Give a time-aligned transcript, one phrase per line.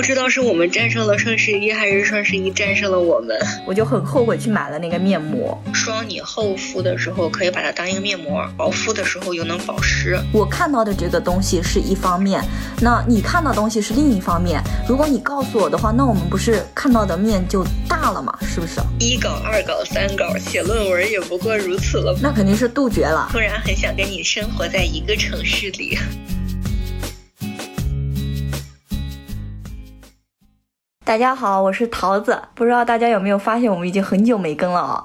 [0.00, 3.38] 不知道是我们战胜了双十一，还是双十一战胜了我们。
[3.66, 5.62] 我就很后悔去买了那个面膜。
[5.74, 10.18] 霜你厚敷的时候可以把它当一个面膜，薄敷的时候又能保湿。
[10.32, 12.42] 我看到的这个东西是一方面，
[12.80, 14.58] 那你看到东西是另一方面。
[14.88, 18.34] 如果你告诉我的话，那我们不是看到的面就大了吗？
[18.40, 18.80] 是不是？
[18.98, 22.18] 一稿、二稿、三稿，写论文也不过如此了。
[22.22, 23.28] 那肯定是杜绝了。
[23.30, 25.98] 突然很想跟你生活在一个城市里。
[31.10, 32.40] 大家好，我是桃子。
[32.54, 35.04] 不知道大家有没有发现，我们已经很久没更了啊。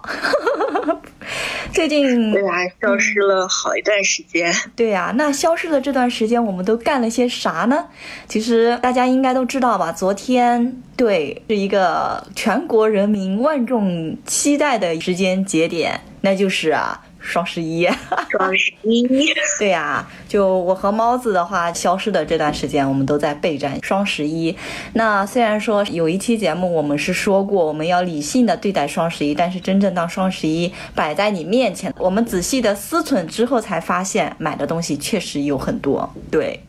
[1.73, 4.53] 最近对啊，消失了好一段时间。
[4.75, 7.87] 对呀，那消失的这段时间，我们都干了些啥呢？
[8.27, 9.91] 其实大家应该都知道吧。
[9.91, 17.01] 昨天对，是一个全国人民万众期待的时间节点，那就是啊。
[17.25, 17.89] 双十一，
[18.29, 19.05] 双十一，
[19.59, 24.55] 对呀，就我和猫子的话，消失的这段时间，我们都在备战双十一。
[24.93, 36.13] 那虽然说有一期节目我们是说过，我们要理性的对待双十一，但是真正当双十一摆在你面前，我们仔细的思忖之后，才发现买的东西确实有很多。
[36.29, 36.61] 对，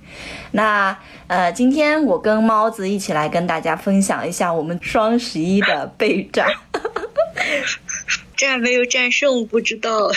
[0.53, 6.49] 那呃，今天我跟猫子一起来跟大家分享一下我们双十一的备战。
[8.37, 10.11] 战没有战胜，不知道，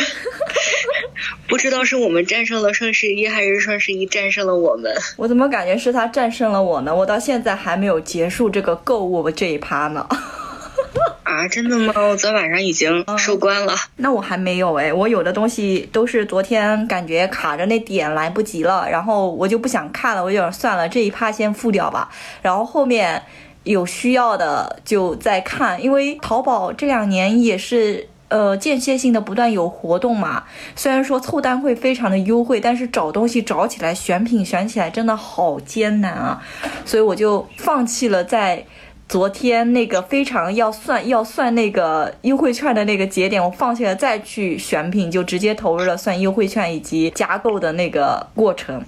[1.48, 4.94] 不知道是我们战胜了双十一，还是双十一战胜了我们。
[5.16, 6.94] 我怎么感觉是他战胜了我呢？
[6.94, 10.06] 我到现在还没有结束这个购物这一趴呢。
[11.24, 11.94] 啊，真的吗？
[11.96, 13.74] 我昨晚上已经收官了。
[13.98, 22.10] 那我还没有哎，我有的东西都是昨天感觉卡着那点来不及了，然后我就不想看了，我就算了，这一趴先付掉吧。
[22.42, 23.24] 然后后面。
[23.66, 30.44] 有需要的就再看，因为淘宝这两年也是呃间歇性的不断有活动嘛。
[30.76, 36.42] 虽然说凑单会非常的优惠，但是找东西找起来、选品选起来真的好艰难啊，
[36.86, 38.66] 所以我就放弃了在
[39.08, 48.84] 昨天那个非常要算要算那个优惠券的那个节点，我放弃了再去选品，就直接投入了算优惠券以及加购的那个过程。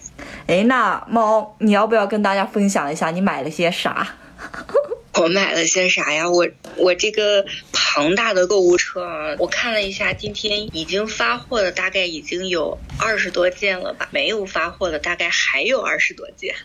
[0.46, 4.08] 哎，那猫，你要不要跟大家分享一下你买了些啥？
[5.16, 6.30] 我买了些啥呀？
[6.30, 14.08] 我我这个庞大的购物车啊，我看了一下，今天已经发货的大概已经有二十多件了吧？
[14.12, 16.56] 没有发货的大概还有二十多件。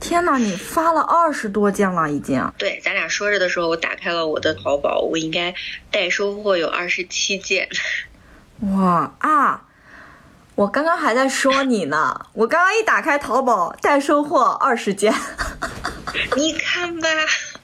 [0.00, 2.52] 天哪，你发了二十多件了已经？
[2.58, 5.54] 对，咱俩说着的时候，我打开了我的淘宝，我应该
[5.90, 7.68] 待收货有二十七件。
[8.60, 9.64] 哇啊！
[10.54, 15.14] 我刚刚还在说你呢，我刚刚一打开淘宝，待收货二十件。
[16.34, 17.08] 你看吧。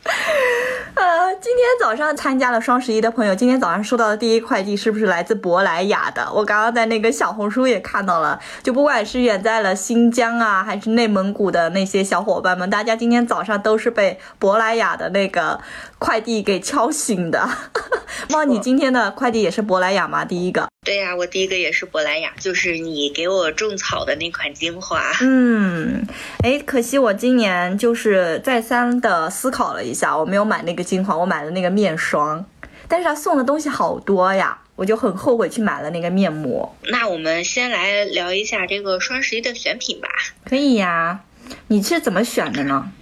[0.95, 6.31] 呃，今天早上参加了双十一的朋友，今天早上收到的第一快递是不是来自珀莱雅的？
[6.33, 15.59] 我刚刚在那个小红书也看到了，就不管是远在了新疆啊，还是内蒙古的那些小伙伴们，大家今天早上都是被珀莱雅的那个
[16.05, 17.49] 快递给敲醒的。
[18.29, 20.23] 猫，你今天的快递也是珀莱雅吗？
[20.23, 20.69] 第一个？
[20.85, 25.01] 对呀，我第一个也是珀莱雅，就是你给我种草的那款精华。
[25.23, 26.07] 嗯，
[26.43, 32.45] 哎，可惜我今年就是再三的思考了一下，我没有买那个精华，我买了那个面霜，
[32.87, 36.77] 但是他送的东西好多呀，我就很后悔去买了那个面膜。
[36.91, 40.09] 那我们先来聊一下这个双十一的选品吧。
[40.45, 41.21] 可以呀，
[41.69, 42.93] 你是怎么选的呢？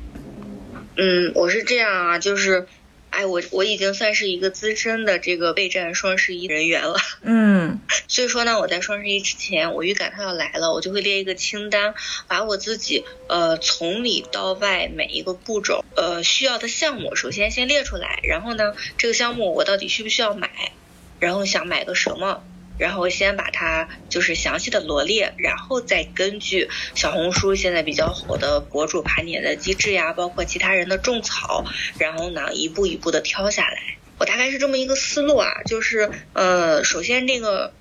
[0.97, 2.69] 嗯，我是这样啊，就是。
[3.13, 6.97] 哎，我我已经算是一个资深的这个备战双十一人员了。
[7.21, 7.79] 嗯，
[8.09, 11.95] 所以说呢，我在双十一之前，我预感它要来了，我就会列一个清单，
[12.27, 20.73] 把我自己呃从里到外每一个步骤呃需要的项目，首先先列出来，然后呢，这个项目我到底需不需要买，
[21.21, 22.43] 然后想买个什么。
[22.83, 31.65] 然后先把它就是详细的罗列，然后再根据小红书现在比较火的博主盘点的机制呀，包括其他人的种草，
[31.97, 33.79] 然后呢一步一步的挑下来。
[34.19, 37.73] 我大概是这么一个思路啊，就是呃，首先这个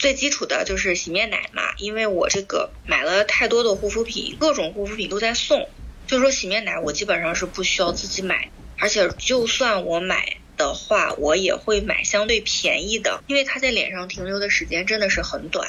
[0.00, 5.68] 最基础的就是洗面奶嘛，因为我这个买了太多的护肤品，各种护肤品都在送，
[6.08, 10.38] 就是说洗面奶我基本上是不需要自己买，而且就算我买。
[10.60, 15.66] 的话，我也会买相对便宜的，因为它在脸上停留的时间真的是很短。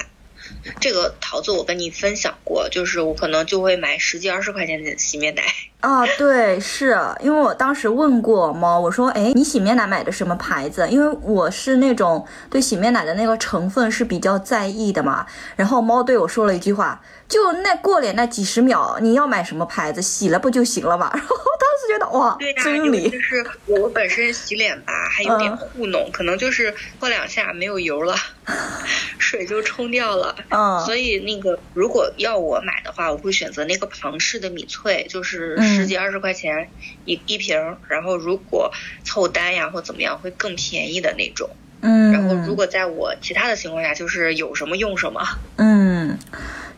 [0.81, 5.43] 这个桃子我跟你分享过，就是我可能就会买十几二十块钱的洗面奶。
[5.79, 10.85] 啊，对，是因为我当时问过猫，我说，哎，你洗面奶买的什么牌子？
[10.89, 15.25] 因为我是那种对洗面奶的那个成分是比较在意的嘛。
[15.55, 21.09] 然后猫对我说了一句话，就那过脸那几十秒，你要买什么牌子，洗了不就行了嘛？
[21.15, 23.19] 然后当时觉得哇，对呀、真理尤其。
[23.21, 28.13] 是我本身洗脸吧，还有点糊弄，可能就是过两下没有油了，
[29.17, 30.35] 水就冲掉了。
[30.49, 36.69] 嗯所以那个如果要我买的话，我会选择那个庞氏的米萃，就是嗯十几二十块钱
[37.05, 38.69] 一、一瓶，然后如果
[39.05, 41.49] 凑单呀或怎么样会更便宜的那种。
[41.81, 45.21] 嗯，然后如果在我其他的情况下，就是有什么用什么。
[45.57, 46.17] 嗯，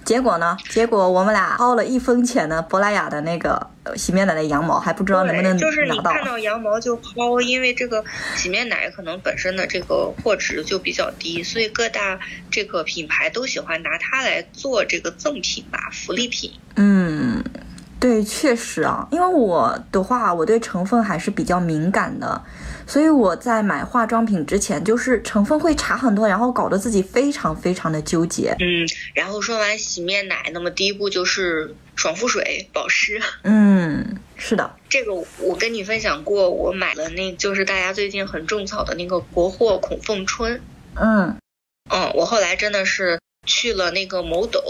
[0.04, 0.58] 结果呢？
[0.70, 5.98] 结果我们俩薅了一分钱的珀莱雅的那个呃洗面奶的羊毛，还不知道能不能，就是你。
[6.00, 8.04] 看到羊毛就薅，因为这个
[8.36, 12.20] 洗面奶可能本身的这个货值就比较低，所以各大
[12.50, 16.52] 这个品牌都喜欢拿它来做这个赠品吧，福利品。
[16.76, 17.44] 嗯，
[18.00, 22.42] 对，确实啊，因为我的话，我对成分还是比较敏感的，
[22.94, 28.56] 所以我在买化妆品之前，就是成分会查很多，然后搞得自己非常非常的纠结。
[28.60, 33.20] 嗯，然后说完洗面奶，那么第一步就是爽肤水保湿。
[33.42, 40.62] 嗯，是的，这个我跟你分享过，我买了那就是大家最近很种草的那个国货孔凤春。
[40.94, 41.36] 嗯
[41.90, 44.62] 嗯，我后来真的是去了那个某抖，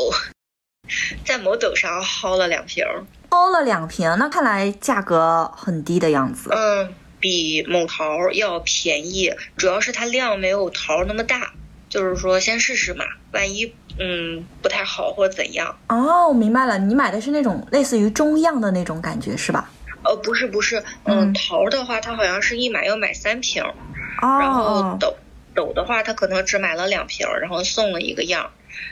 [1.26, 3.04] 在某抖上薅了两瓶儿。
[3.28, 6.50] 包了两瓶，那看来价格很低的样子。
[6.54, 6.94] 嗯，
[7.24, 11.54] 比某桃要便宜，主要是它量没有桃那么大。
[11.88, 15.78] 就是说，先试试嘛，万一嗯不太好或怎样。
[15.88, 19.72] 哦，我明白了，你买的是那种类似于中样的那种感觉是吧？
[20.04, 23.64] 呃，不是不是，嗯嗯，桃的话，它好像是一买要买三瓶，
[24.22, 25.16] 哦然后哦，斗
[25.56, 28.50] 斗的话，它可能只买了两瓶，然后送了一个样儿，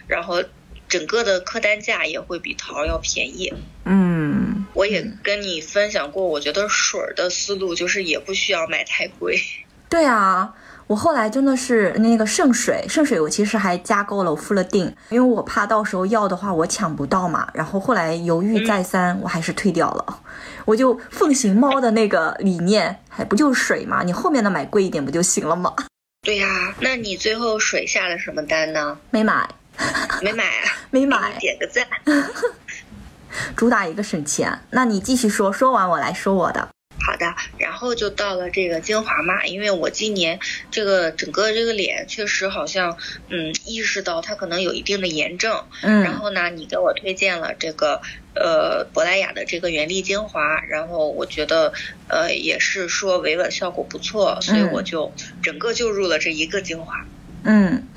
[0.08, 0.44] 然后
[0.88, 3.52] 整个的客单价也会比桃要便宜。
[3.86, 4.41] 嗯，
[4.74, 9.40] 我也跟你分享过，我觉得水儿的思路就是也不需要买太贵。
[9.90, 10.54] 对啊，
[10.88, 17.50] 我后来真的是那个圣水，圣水我其实还加购了，我付了定，因为我怕到时候要的话我抢不到嘛。
[17.54, 20.20] 然后后来犹豫再三，我还是退掉了。
[20.64, 24.04] 我就奉行猫的那个理念，还不就是水嘛？
[24.04, 25.76] 你后面的买贵一点不就行了吗？
[26.24, 28.98] 对呀、那你最后水下了什么单呢？
[29.10, 29.50] 没买，
[30.22, 30.72] 没买啊？
[30.92, 31.86] 没买，点个赞。
[33.56, 34.60] 主打一个省钱。
[34.72, 36.68] 那你继续说，说完我来说我的。
[37.04, 40.40] 好的，然后就到了这个精华嘛，因为我今年
[40.70, 42.96] 这个整个这个脸确实好像，
[43.30, 48.00] 嗯，意识到它可能有一定的炎症，嗯然嗯后呢，你给我推荐了这个
[48.36, 51.74] 呃珀莱雅的这个原力精华，然后我觉得
[52.08, 55.12] 呃也是说维稳效果不错，所以嗯我就
[55.42, 57.04] 整个就入了这一个精华。
[57.44, 57.88] 嗯，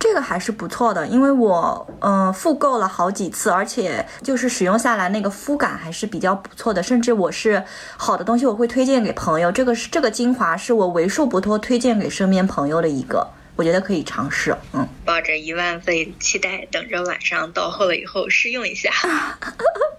[0.00, 7.62] 这个还是不错的，因为我嗯、复购了好几次，而且就是使用下来那个肤感还是比较不错的，甚至我是
[7.98, 9.52] 好的东西我会推荐给朋友。
[9.52, 13.28] 这个是这个精华是我为数不多推荐给身边朋友的一个，
[13.60, 14.56] 我觉得可以尝试。
[14.72, 18.90] 嗯，抱着一万份期待，等着晚上到货了以后试用一下。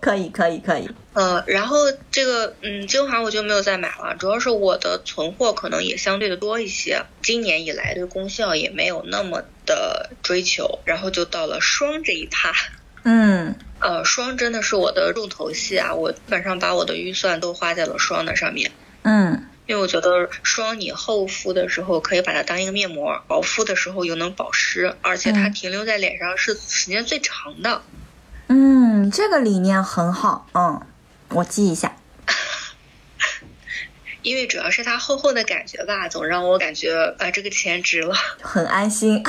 [0.02, 0.90] 可以可以可以。
[1.14, 1.78] 呃，然后
[2.10, 12.52] 这个嗯精华我就没有再买了，主要是我的存货可能也相对的多一些，今年以来对功效也没有那么的追求，然后就到了霜这一趴。
[13.06, 18.72] 嗯呃，霜真的是我的重头戏啊，我基本上把我的预算都花在了霜的上面。
[19.04, 27.82] 嗯因为我觉得霜你厚敷的时候可以把它当一个面膜，薄敷的时候又能保湿，而且它嗯停留在脸上是时间最长的。
[28.48, 30.46] 嗯，这个理念很好。
[30.54, 30.86] 嗯，
[31.30, 31.96] 我记一下。
[34.24, 38.14] 因为主要是它厚厚的感觉吧，总让我感觉啊、这个钱值了。
[38.42, 39.24] 很安心。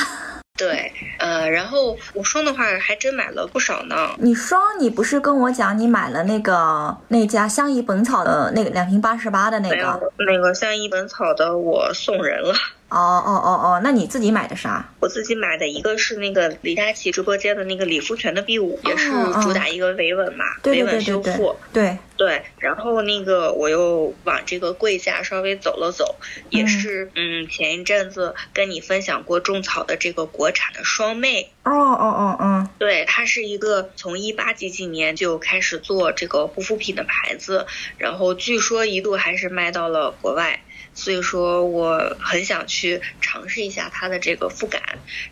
[0.59, 4.11] 对，呃，然后我霜的话还真买了不少呢。
[4.19, 10.13] 你霜，你不是跟我讲你买了那个那家相宜本草的那个两瓶八十八的那没有个？
[10.19, 12.55] 那个相宜本草的我送人了，
[12.93, 14.87] 哦哦哦哦，那你自己买的啥？
[15.01, 19.11] 我自己买的一个是那个李佳琦直播间的那个理肤泉的 B 五，也是
[19.43, 21.57] 主打一个维稳嘛，维稳修复。
[21.73, 26.17] 对对，对，然后那个我又往这个柜下稍微走了走，
[26.51, 40.61] 也嗯是嗯前一阵子跟你分享过种草的这个国产的双妹，哦哦哦哦，对，它是一个从一八几几年就开始做这个护肤品的牌子，然后据说一度还是卖到了国外。
[40.95, 44.83] 所以说我很想去尝试一下它的这个肤感，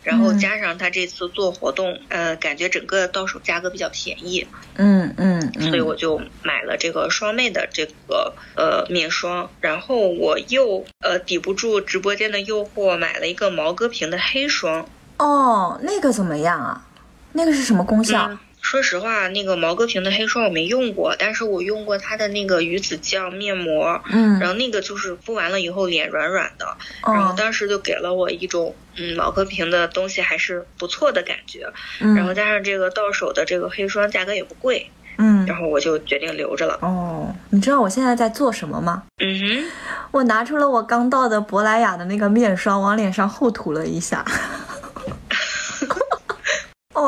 [0.03, 14.87] 然后嗯加上它这次做活动，呃，感觉整个到手价格比较便宜，嗯嗯嗯，所以我就买了这个双妹的这个呃面霜，然后我又呃抵不住直播间的诱惑，买了一个毛戈平的黑霜。
[15.17, 16.87] 哦，那个怎么样啊？
[17.33, 18.27] 那个是什么功效？
[18.29, 26.65] 嗯，说实话，那个毛戈平的黑霜我没用过，但是我用过它的那个鱼子酱面膜，嗯，然后那个就是敷完了以后脸软软的，
[27.03, 31.67] 然后哦，当时就给了我一种嗯毛戈平的东西还是不错的感觉，
[31.99, 36.77] 嗯然后加上这个到手的这个黑霜价格也不贵，嗯，然后我就决定留着了。
[36.81, 39.03] 哦，你知道我现在在做什么吗？
[39.19, 39.63] 嗯哼，
[40.11, 44.23] 我拿出了我刚到的珀莱雅的那个面霜，往脸上厚涂了一下。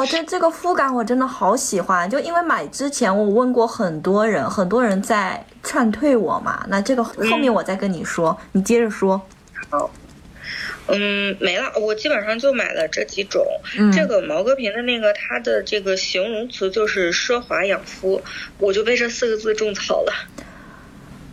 [0.03, 6.65] 哦，这这个肤感我真的好喜欢，就因为买之前我问过很多人，很多人在劝退我嘛。
[6.67, 9.21] 那这个后面我再跟你说，你接着说。
[9.69, 9.89] 好，
[10.87, 13.45] 嗯，没了，我基本上就买了这几种。
[13.77, 18.21] 嗯这个毛戈平的那个，它的这个形容词就是奢华养肤，
[18.57, 20.13] 我就被这四个字种草了。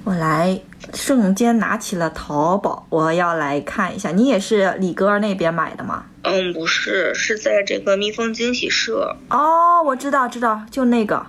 [0.05, 0.59] 我来
[0.95, 4.11] 瞬间拿起了淘宝，我要来看一下。
[4.11, 6.05] 你也是李哥那边买的吗？
[6.23, 9.17] 嗯，不是，是在这个蜜蜂惊喜社。
[9.29, 11.27] 哦，我知道，知道，就那个，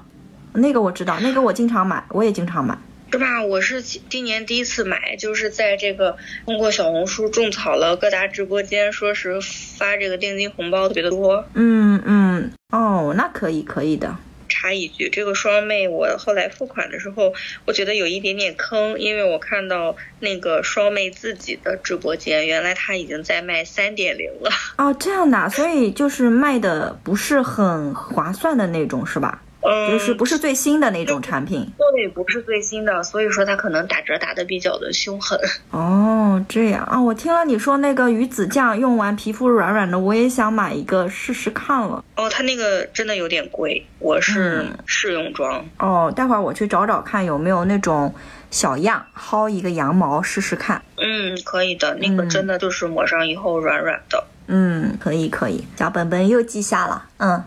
[0.53, 2.77] 那个我知道，那个我经常买，我也经常买。
[3.11, 3.43] 是吧？
[3.43, 9.41] 我是今今年第一次买，就是在这个通过小红书种草了各大直播间，说是
[9.77, 11.43] 发这个定金红包特别的多。
[11.53, 14.15] 嗯嗯，哦，那可以，可以的。
[14.61, 17.33] 插一句，这个双妹我后来付款的时候，
[17.65, 24.51] 我觉得有一点点坑，因为我看到那个双妹自己的直播间，原来她已经在卖三点零了。
[24.77, 29.41] 哦，这样的，所以就是卖的不是很划算的那种，是吧？
[29.61, 31.67] 嗯，就是不是最新的那种产品。
[31.77, 35.39] 对，不是最新的，所以说它可能打折打的比较的凶狠。
[35.71, 42.03] 哦，这样啊，我听了你说那个鱼子酱用完皮肤软软的，我也想买一个试试看了。
[42.15, 45.63] 哦，它那个真的有点贵，我是嗯试用装。
[45.79, 48.13] 哦，待会儿我去找找看有没有那种
[48.49, 50.81] 小样，薅一个羊毛试试看。
[50.97, 54.23] 嗯，可以的，那个嗯真的就是抹上以后软软的。
[54.47, 57.05] 嗯，可以可以，小本本又记下了。
[57.17, 57.43] 嗯，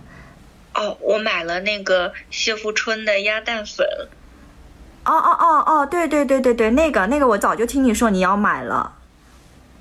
[0.75, 3.87] 哦，我买了那个谢富春的鸭蛋粉。
[5.04, 8.99] 哦哦哦哦，对对对对对，那个那个我早就听你说你要买了。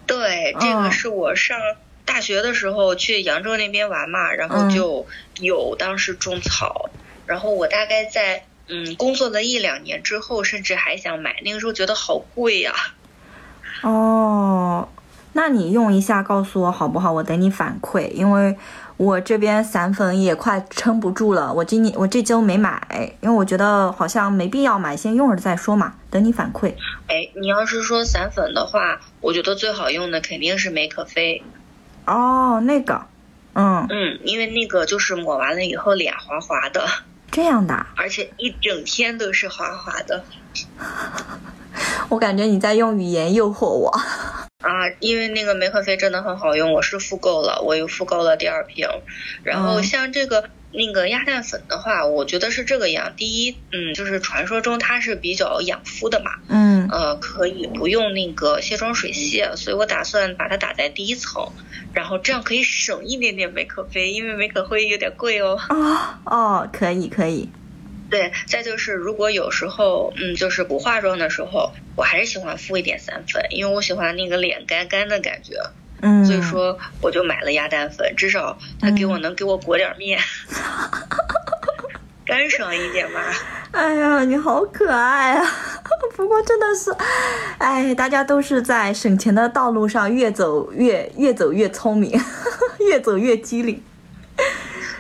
[0.05, 1.57] 对，这哦个是我上
[2.05, 5.07] 大学的时候去扬州那边玩嘛，然后嗯就
[5.39, 6.89] 有当时种草，
[7.25, 12.73] 然后我大概在嗯工作了一两年之后，甚至还想买，那个时候觉得好贵呀、
[13.81, 14.89] 哦，
[15.33, 17.11] 那你用一下告诉我好不好？
[17.11, 18.55] 我等你反馈，因为
[18.97, 21.51] 我这边散粉也快撑不住了。
[21.51, 22.81] 我今年我这周没买，
[23.19, 25.95] 因为我觉得好像没必要买，先用着再说嘛。
[26.11, 26.73] 等你反馈。
[27.07, 31.41] 哎，你要是说散粉的话，我觉得最好用的肯定是美可菲，
[32.05, 33.01] 哦，那个，
[33.53, 36.85] 嗯，嗯，因为那个就是抹完了以后脸滑滑的，
[37.33, 40.23] 这样的啊，而且一整天都是滑滑的。
[42.09, 43.89] 我感觉你在用语言诱惑我。
[44.59, 48.87] 啊，因为那个玫可菲真的很好用，我是复购了，我又复购了第二瓶。
[49.41, 53.13] 然后嗯像这个那个鸭蛋粉的话，我觉得是这个样。
[53.15, 61.51] 第一，嗯，就是传说中它是比较养肤的嘛，嗯呃，可以不用那个卸妆水卸，所以我打算把它打在第一层，
[61.93, 65.59] 然后这样可以省一点点美可菲，因为美可菲有点贵哦。
[65.69, 67.49] 哦哦，可以可以。
[68.09, 75.55] 对，再就是如果有时候，嗯，就是不化妆的时候，我还是喜欢敷一点散粉，因为我喜欢那个脸干干的感觉。
[76.05, 80.19] 嗯，所以说我就买了鸭蛋粉，至少它给我能给我裹点面，
[82.27, 83.21] 干爽一点嘛。
[83.71, 85.45] 哎呀，你好可爱啊！
[86.15, 86.91] 不过真的是，
[87.57, 92.11] 哎，大家都是在省钱的道路上越走越越走越聪明，
[92.87, 93.81] 越走越机灵。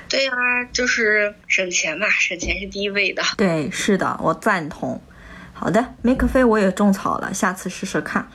[0.07, 0.31] 对呀、
[0.71, 3.21] 就是省钱嘛，省钱是第一位的。
[3.35, 5.01] 对，是的，我赞同。
[5.51, 8.27] 好的，梅可菲我也种草了，下次试试看。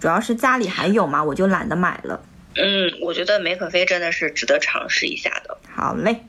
[0.00, 2.20] 主要是家里还有嘛，我就懒得买了。
[2.54, 5.58] 嗯，我觉得玫可菲真的是值得尝试一下的。
[5.74, 6.24] 好嘞，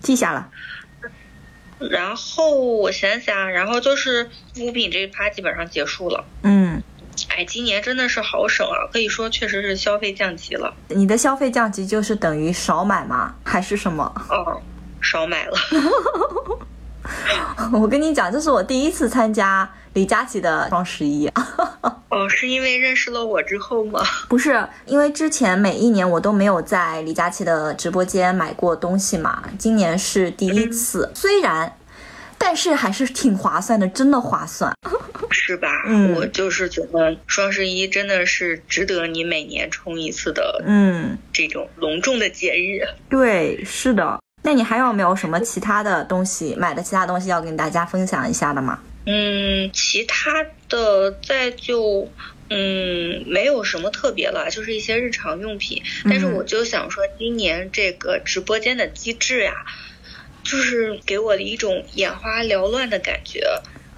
[0.00, 0.48] 记下了。
[1.90, 6.24] 然后我想想，然后就是护肤品这一趴基本上结束了。
[6.42, 6.82] 嗯，
[7.28, 10.72] 哎，今年真的是好省啊，可以说确实是消费降级了。
[10.88, 13.34] 你的消费降级就是等于少买吗？
[13.44, 14.10] 还是什么？
[14.30, 14.62] 哦，
[15.02, 15.58] 少买了。
[17.72, 21.26] 我跟你讲，这是我第一次参加李佳琦的双十一。
[22.10, 24.00] 哦，是因为认识了我之后吗？
[24.28, 31.76] 不是，因为之前每一年我都没有在李佳琦的直播间买过东西嘛，今年是第一次，虽然，
[32.38, 34.72] 但是还是挺划算的，真的划算。
[35.30, 35.68] 是吧？
[35.86, 42.86] 嗯我就是觉得双十一真的是值得你每年冲一次的嗯，这种隆重的节日。
[43.08, 44.20] 对，是的。
[44.42, 48.78] 那你还有没有什么其他的东西买的其他东西要跟大家分享一下的吗？
[49.06, 52.10] 嗯，其他的再就
[52.48, 55.82] 嗯没有什么特别了，就是一些日常用品。
[56.04, 59.52] 但是嗯我就想说，今年这个直播间的机制呀，
[60.42, 63.42] 就是给我的一种眼花缭乱的感觉。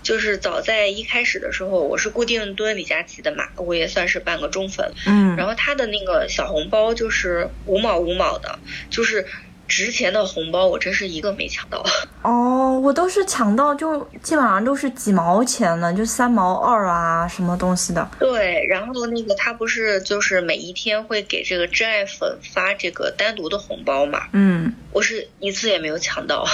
[0.02, 4.92] 就是早在一开始的时候，我是固定蹲李佳琦的嘛，我也算是半个忠粉。
[5.04, 9.26] 嗯然后他的那个小红包就是五毛五毛的，就是
[9.68, 11.84] 值钱的红包我真是一个没抢到。
[12.22, 18.08] 哦，我都是抢到就基本上都是几毛钱的，就三毛二啊什么东西的。
[18.18, 24.22] 对，然后那个他不是就是每一天会给这个真爱粉发这个单独的红包嘛？
[24.32, 26.46] 嗯，我是一次也没有抢到。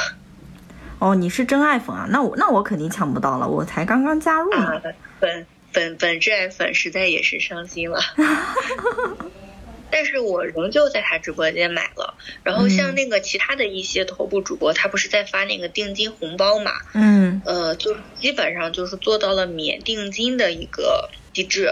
[0.99, 2.07] 哦，你是真爱粉啊？
[2.11, 4.81] 那我那我肯定抢不到了，我才刚刚加入呢。
[5.19, 7.99] 本本本真爱粉实在也是伤心了。
[9.93, 16.73] 但是我仍旧在他直播间买了，然后像那个其他的一些头部主播，他不是在发那个定金红包嘛？
[16.95, 21.71] 嗯，呃，就基本上就是做到了免定金的一个机制，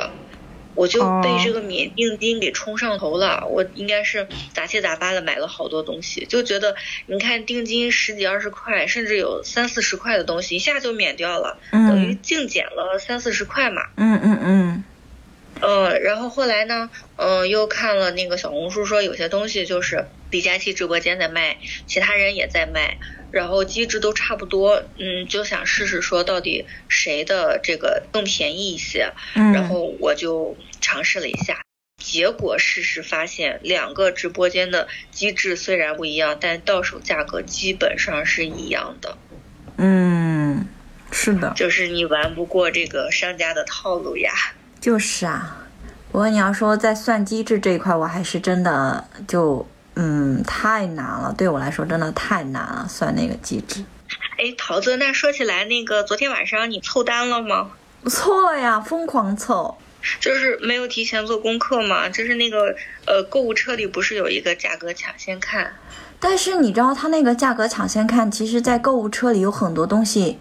[0.74, 3.46] 我就被这个免定金给冲上头了。
[3.48, 13.82] 我应该是杂七杂八的买了好多东西，就觉得你看定金十几二十块，甚至有三四十块的东西一下就免掉了，等于净减了三四十块嘛。
[13.96, 14.84] 嗯嗯嗯。
[15.62, 22.98] 嗯，然后后来呢，嗯，又看了那个小红书说有些东西就是李佳琦直播间在卖，其他人也在卖，
[23.30, 31.60] 然后机制都差不多，嗯，就想试试说到底谁的这个更便宜一些，然后我就尝试了一下，
[31.98, 39.18] 结果试试发现两个直播间的机制虽然不一样，但到手价格基本上是一样的。
[39.76, 40.66] 嗯，
[41.12, 44.32] 是的，就是你玩不过这个商家的套路呀。
[44.80, 45.58] 就是啊，
[46.10, 53.84] 不过你要说在算机制这一块，我还是真的就嗯太难了，对我来说真的太难了，算那个机制。
[54.38, 57.72] 哎，桃子，那说起来，那个昨天晚上你凑单了吗？
[58.06, 59.76] 凑了呀，疯狂凑。
[60.18, 65.74] 就是没有提前做功课嘛，就是那个呃购物车里不是有一个价格抢先看？
[66.18, 70.38] 但是你知道它那个价格抢先看，其实在购物车里有很多东西。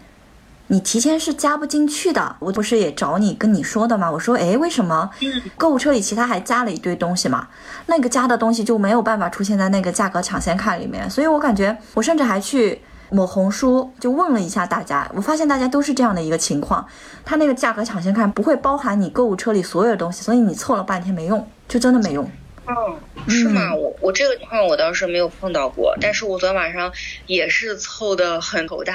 [0.71, 4.09] 你提前是加不进去的，我不是也找你跟你说的吗？
[4.11, 5.09] 我说，哎，为什么
[5.57, 7.47] 购物车里其他还加了一堆东西嘛？
[7.87, 16.85] 那个加的东西就没有办法出现在那个价格抢先看里面，所以我感觉我甚至还去某红书就问了一下大家，我发现大家都是这样的一个情况，
[17.25, 22.23] 它那个价格抢先看不会包含你购物车里所有的东西，所以你凑了半天没用，就真的没用。
[22.67, 22.95] 哦，
[23.27, 23.73] 是吗？
[23.73, 26.91] 我我这个情况我倒是没有碰到过，但是我昨天晚上
[27.25, 28.93] 也是凑的很头大。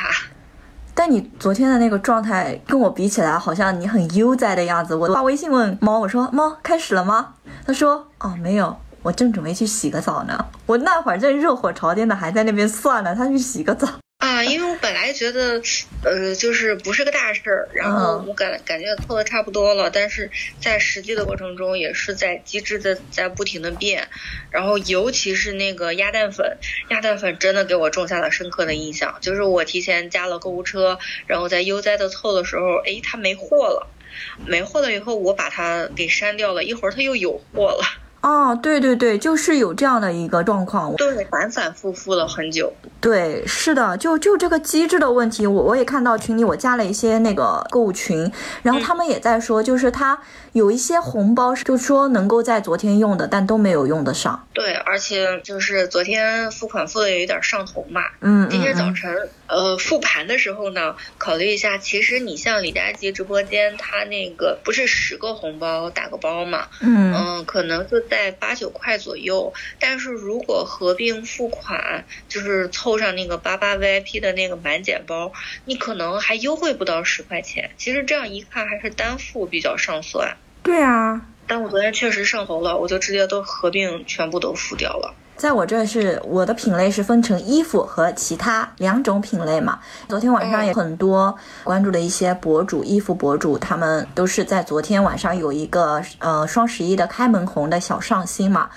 [0.94, 4.94] 但你昨天的那个状态跟我比起来，好像你很悠哉的样子。
[4.94, 7.34] 我发微信问猫，我说猫开始了吗？
[7.66, 10.46] 他说哦没有，我正准备去洗个澡呢。
[10.66, 13.88] 我那会儿正热火朝天的，还在那边算了，他去洗个澡。
[14.24, 15.60] 啊，因为我本来觉得，
[16.00, 24.08] 呃，就是不是个大事儿，然后我感感觉凑的差不多了，但是在实际的过程中，也是在机制的在不停的变，
[24.50, 26.58] 然后尤其是那个鸭蛋粉，
[26.88, 33.94] 鸭蛋粉真的给我种下了深刻的印象，就是我提前加了购物车，然后在悠哉的凑的时候，哎，它没货了，
[34.42, 38.03] 没货了以后，我把它给删掉了，一会儿它又有货了。
[38.24, 42.72] 哦，对对对，就是有这样的一个状况，对，反反复复了很久。
[42.98, 48.32] 对，是的，就就这个机制的问题，我我也看到群里，我加了一些那个购物群，
[48.62, 50.18] 然后他们也在说，就是他
[50.52, 54.46] 有一些红包，就说能够在昨天用的，但都没有用得上。
[54.54, 67.12] 对，而且就是昨天付款付的有点上头嘛，嗯，今天早晨呃复盘的时候呢，考虑一下，其实你像李佳琦直播间，他那个不是十个红包打个包嘛，嗯。
[67.14, 75.32] 嗯，可能就在八九块左右，但是如果合并付款，就是凑上那个八八 VIP 的那个满减包，
[75.64, 77.72] 你可能还优惠不到十块钱。
[77.76, 80.36] 其实这样一看，还是单付比较上算。
[80.62, 85.16] 对啊，但我昨天确实上头了，我就直接都合并全部都付掉了。
[85.36, 89.78] 在我这是我的品类是分成衣服和其他两种品类嘛。
[90.08, 98.70] 昨天晚上有很多关注的一些博主，衣服博主，他们都是在昨天晚上有一个呃双十一的开门红的小上新嘛。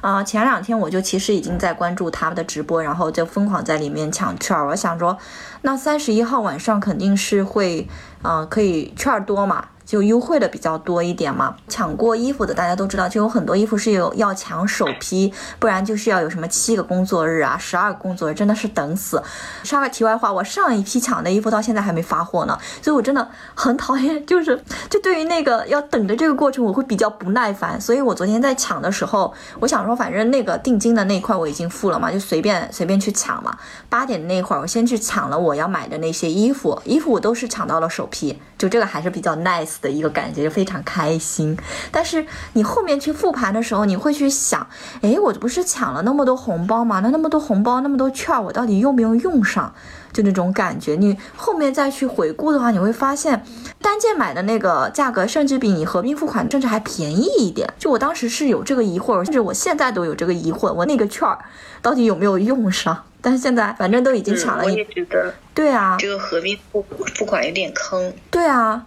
[0.00, 4.68] 啊，前两天我就其实已经在关注他们的直播，然后就疯狂在里面抢券儿。
[4.68, 5.16] 我想说，
[5.62, 7.88] 那三十一号晚上肯定是会，
[8.22, 9.64] 嗯，可以券儿多嘛。
[9.84, 19.22] 就优惠的比较多一点嘛，抢过衣服的大家都知道，就有很多衣服是有要抢首批，不然就是要有什么七个工作日啊，十二个工作日，真的是等死。
[19.62, 27.78] 插个题外话，我上一批抢的衣服到现在还没发货呢，所以我真的很讨厌，就是就对于那个要等的这个过程，我会比较不耐烦。
[27.80, 33.56] 所以我昨天在抢的时候，我想说，反正那个定金的那块我已经付了嘛，就随便随便去抢嘛。
[33.88, 39.73] 八点那会儿，我先去抢了我要买的那些衣服，衣服我都是抢到了首批，就这个还是比较 nice。
[39.80, 41.56] 的一个感觉就非常开心，
[41.90, 44.66] 但是你后面去复盘的时候，你会去想，
[45.02, 47.00] 哎，我不是抢了那么多红包吗？
[47.00, 49.74] 那那么多红包，那么多券，我到底用不用用上？
[50.12, 50.94] 就那种感觉。
[50.94, 53.44] 你后面再去回顾的话，你会发现，
[53.82, 57.68] 单件买的那个价格，甚至比你合并付款甚至还便宜一点。
[57.80, 61.36] 就我当时是有这个疑惑，甚至我现在都有这个疑惑，我那个券儿
[61.82, 62.96] 到底有没有用上？
[63.20, 64.62] 但是现在反正都已经抢了。
[64.62, 65.34] 我也觉得。
[65.52, 65.96] 对啊。
[65.98, 66.84] 这个合并付
[67.16, 68.12] 付款有点坑。
[68.30, 68.84] 对啊。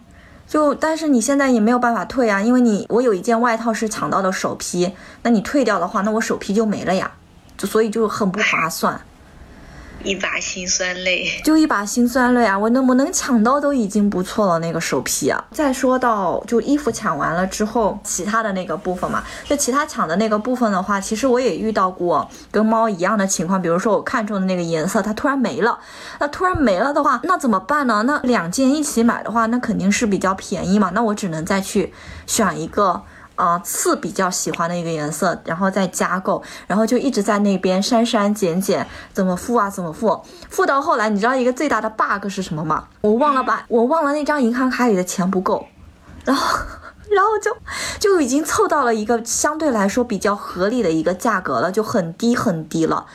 [0.48, 7.12] 就但是你现在也没有办法退啊，因为你我有一件外套是抢到的首批，那你退掉的话，那我首批就没了呀，
[7.58, 9.02] 就所以就很不划算。
[10.04, 12.58] 一把辛酸泪，就一把辛酸泪啊！
[12.58, 15.44] 我能不能抢到都已经不错了，那个首批啊。
[15.52, 25.78] 再说到就衣服抢完了之后，其他的那个部分嘛，就其他抢的那个部分的话，其实我也遇到过跟猫一样的情况，比如说我看中的那个颜色它突然没了，
[26.20, 28.04] 那突然没了的话，那怎么办呢？
[28.06, 31.94] 那两件一起买的话，那肯定是比较便宜嘛，那我只能再去
[32.26, 33.04] 选一个。
[33.38, 39.70] 啊，次比较喜欢的一个颜色，然后再加购，然后就一直在那边删删减减，怎么付啊？
[39.70, 40.22] 怎么付？
[40.50, 42.88] 付到后来，你知道一个最大的 bug 是什么吗？
[43.02, 45.68] 我忘了把，我忘了那张银行卡里的钱不够，
[46.26, 46.58] 然后，
[47.12, 47.56] 然后就
[48.00, 53.06] 就已经凑到了一个相对来说比较合理的一个价格了，就很低很低了。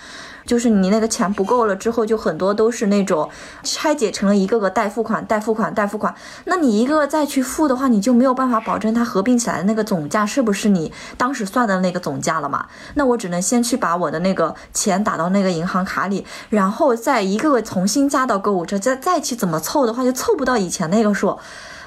[0.44, 3.28] 就是你那个钱不够了之后，就很多都是那种
[3.62, 6.14] 拆解成了一个个代付款、代付款、代付款。
[6.44, 12.66] 那你一个个再去付的话，你就没有办法保证它合并起来的那个总价是不是你当时算的那个总价了嘛？
[12.94, 21.38] 那我只能先去把我的那个钱打到那个银行卡里，然后再一个个重新加到购物车，再再去怎么凑的话，就凑不到以前那个数，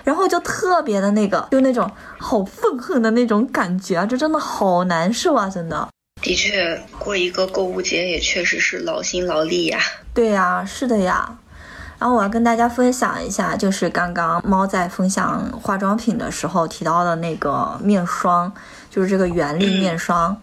[0.03, 1.89] 然后就特别的那个，就那种
[2.19, 5.87] 好愤恨的那种感觉啊，这真的好难受啊，真的。
[6.25, 9.79] 的确，过一个购物节也确实是劳心劳力呀。
[10.11, 11.37] 对呀，是的呀。
[11.99, 18.51] 然后我要跟大家分享一下，就是刚刚猫在分享化妆品的时候提到的那个面霜，
[18.89, 20.35] 就是这个原力面霜。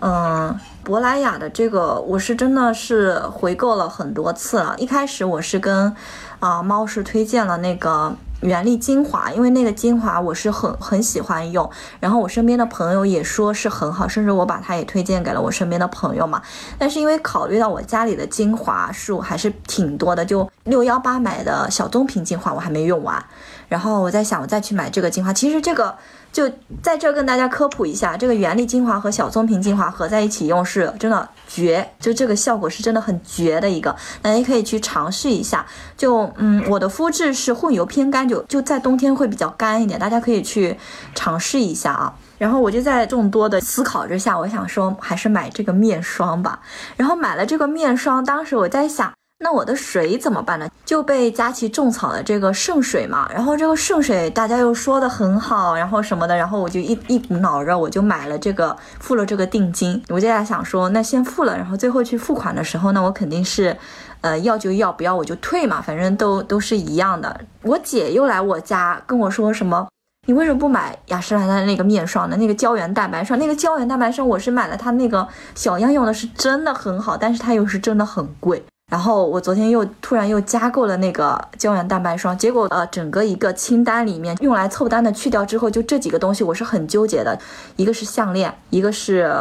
[0.00, 4.74] 嗯，珀莱雅的这个我是真的是回购了很多次了。
[4.78, 5.94] 一开始我是跟
[6.40, 8.16] 啊猫是推荐了那个。
[8.40, 16.40] 原力精华，因为那个精华我是很很喜欢用，然后我身边的朋友也说是很好，甚至我把它也推荐给了我身边的朋友嘛。
[16.78, 23.22] 但是因为考虑到我家里的精华数还是挺多的，就六幺八买的小棕瓶精华我还没用完，
[23.68, 25.96] 然后我在想我再去买这个精华，其实这个。
[26.32, 26.48] 就
[26.80, 35.66] 在这跟大家科普一下，这个原力精华和小棕瓶精华合在一起用是真的绝，就这个效果是真的很绝的一个，大家可以去尝试一下。
[35.96, 40.78] 就嗯，我的肤质是混油偏干，就就在冬天会比较干一点，大家可以去
[41.16, 42.14] 尝试一下啊。
[42.38, 46.60] 然后我就在众多的思考之下，我想说还是买这个面霜吧。
[46.96, 49.12] 然后买了这个面霜，当时我在想。
[49.42, 50.68] 那我的水怎么办呢？
[50.84, 60.00] 就被佳琦种草的这个圣水嘛，然后这个圣水大家又说的很好，然后什么的，然后我就一一股脑热，我就买了这个，付了这个定金。
[60.10, 63.74] 我就在想说，那先付了，然后最后去付款的时候那，我肯定是，
[64.20, 67.40] 呃，要就要，不要我就退嘛，反正都都是一样的。
[67.62, 69.88] 我姐又来我家跟我说什么，
[70.26, 72.36] 你为什么不买雅诗兰黛那个面霜呢？
[72.36, 78.62] 那个胶原蛋白霜，那个胶原蛋白霜我是买了它那个小样用的，是真的很好，但是它又是真的很贵。
[78.90, 87.38] 然后我昨天又突然又加购了那个胶原蛋白霜，结果呃整个一个清单里面用来凑单的去掉之后，就这几个东西我是很纠结的，
[87.76, 89.32] 一个是项链，一个是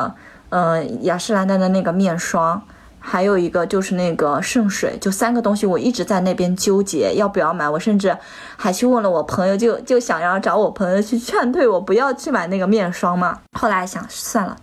[0.50, 2.62] 呃雅诗兰黛的那个面霜，
[3.00, 8.16] 还有一个就是那个圣水，就三个东西我一直在那边纠结要不要买，我甚至
[8.56, 14.56] 还去问了我朋友，就就想要找我朋友去劝退我不要去买那个面霜嘛，后来想算了。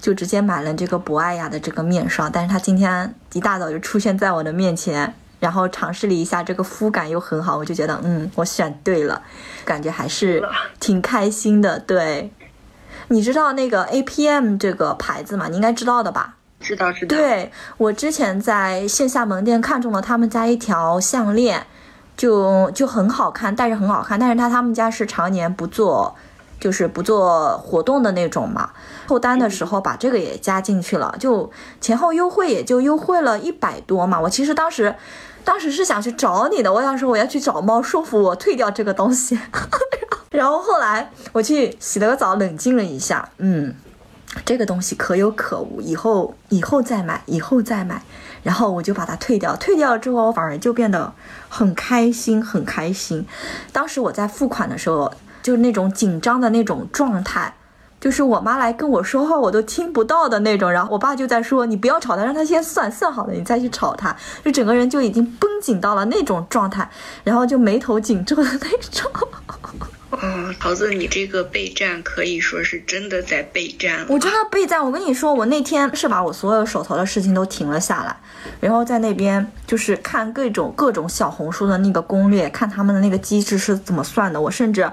[0.00, 9.20] 就直接买了这个博爱雅的这个面霜，但是它今天一大早就出现在我的面前，然后尝试了一下，这个肤感又很好，我就觉得嗯，我选对了，
[9.64, 10.42] 感觉还是
[10.80, 11.78] 挺开心的。
[11.80, 12.32] 对，
[13.08, 15.48] 你知道那个 APM 这个牌子吗？
[15.48, 16.36] 你应该知道的吧？
[16.60, 17.16] 知道知道。
[17.16, 21.66] 对我之前在线下门店看中了他们家一条项链，
[22.16, 26.16] 就就很好看，戴着很好看，但是他他们家是常年不做。
[26.60, 28.70] 就是不做活动的那种嘛，
[29.06, 34.20] 凑单的时候把这个也加进去了，就前后优惠也就优惠了一百多嘛。
[34.20, 34.94] 我其实当时，
[35.44, 39.38] 当时是想去找你的，我想说我要去找猫说服我退掉这个东西。
[40.30, 43.74] 然后后来我去洗了个澡，冷静了一下，嗯，
[44.44, 48.02] 这个东西可有可无，以后以后再买，以后再买。
[48.42, 51.12] 然后我就把它退掉，退掉了之后，我反而就变得
[51.48, 53.26] 很开心，很开心。
[53.72, 55.12] 当时我在付款的时候。
[55.42, 57.54] 就是那种紧张的那种状态，
[58.00, 60.70] 就是我妈来跟我说话，我都听不到的那种。
[60.70, 66.88] 然后我爸就在说：“你不要吵他，让他先算算好了，你再去吵他。”就整个人就已经绷紧到了那种状态，
[67.24, 69.10] 然后就眉头紧皱的那种。
[70.10, 74.06] 哦，桃子，你这个备战可以说是真的在备战了。
[74.08, 78.16] 我真的备战，我跟你说，我那天是把我所有手头的事情都停了下来，
[78.58, 84.40] 然后在那边就是看各种各种小红书的那个攻略，看他们的那个机制是怎么算的。
[84.40, 84.90] 我甚至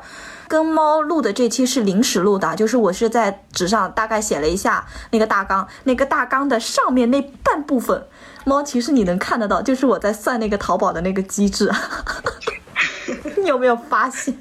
[0.48, 8.06] 跟猫录的这期是临时录的，就是我是在纸上大概写了一下那个大纲，那个大纲的上面那半部分，
[8.46, 11.72] 猫其实你能看得到，就是我在算那个淘宝的那个机制。
[13.38, 14.36] 你有没有发现？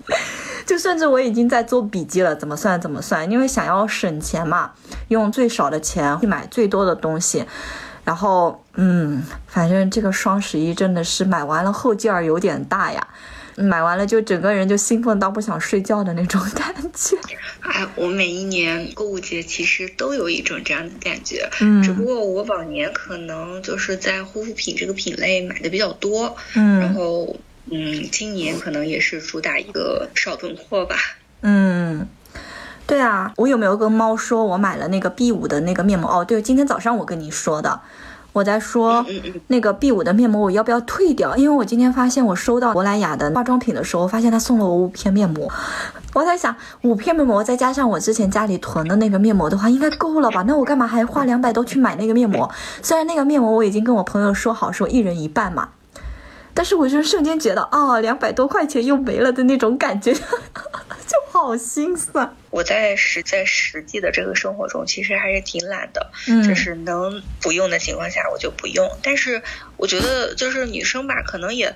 [0.64, 4.72] 就甚至我已经在做笔记了，怎么算怎么算，因为想要省钱嘛，
[5.08, 7.44] 用最少的钱去买最多的东西。
[8.02, 13.06] 然后，嗯，反正这个双十一真的是买完了后劲儿有点大呀，
[13.56, 17.16] 买完了就整个人就兴奋到不想睡觉的那种感觉。
[17.60, 27.36] 哎，我每一年购物节其实都有一种这样的感觉，嗯，只不过我往年可能就是在护肤品这个品类买的比较多，嗯，然后。
[27.72, 30.96] 嗯，今年可能也是主打一个少囤货吧。
[31.40, 32.06] 嗯，
[32.86, 36.10] 对啊，我有没有跟猫说我买了那个 B 五的那个面膜？
[36.10, 37.80] 哦，对，今天早上我跟你说的，
[38.34, 39.06] 我在说
[39.46, 41.36] 那个 B 五的面膜我要不要退掉？
[41.36, 45.48] 因为我今天发现我收到珀莱雅的化妆品的时候，发现他送了我五片面膜。
[46.14, 50.42] 我在想，五片面膜再加上我之前家里囤的那个面膜的话，应该够了吧？
[50.48, 52.50] 那我干嘛还花两百多去买那个面膜？
[52.82, 55.68] 虽然那个面膜我已经跟我朋友说好，说一人一半嘛。
[56.56, 60.20] 但是我就瞬间觉得啊，两百多块钱又没了的那种感觉，就
[61.40, 62.36] 好心酸。
[62.50, 68.88] 我在实在实际的这个生活中，其实还是挺懒的，嗯，就是能不用的情况下我就不用。
[69.02, 69.42] 但是
[69.76, 71.74] 我觉得就是女生吧，可能也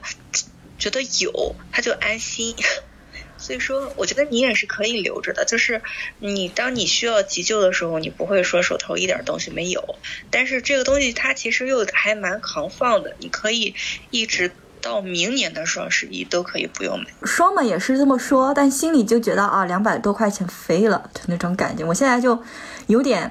[0.79, 2.55] 觉得有，她就安心。
[3.37, 5.44] 所以说，我觉得你也是可以留着的。
[5.44, 5.83] 就是
[6.18, 9.97] 你当你需要急救的时候，你不会说手头一点东西没有。
[10.31, 13.75] 但是这个东西它其实又还蛮扛放的，你可以
[14.11, 14.53] 一直。
[14.80, 21.84] 到明年的双十一都可以不用买，说嘛也是这么说，但心里就觉得啊，两百多块钱飞了就那种感觉。
[21.84, 22.42] 我现在就
[22.86, 23.30] 有点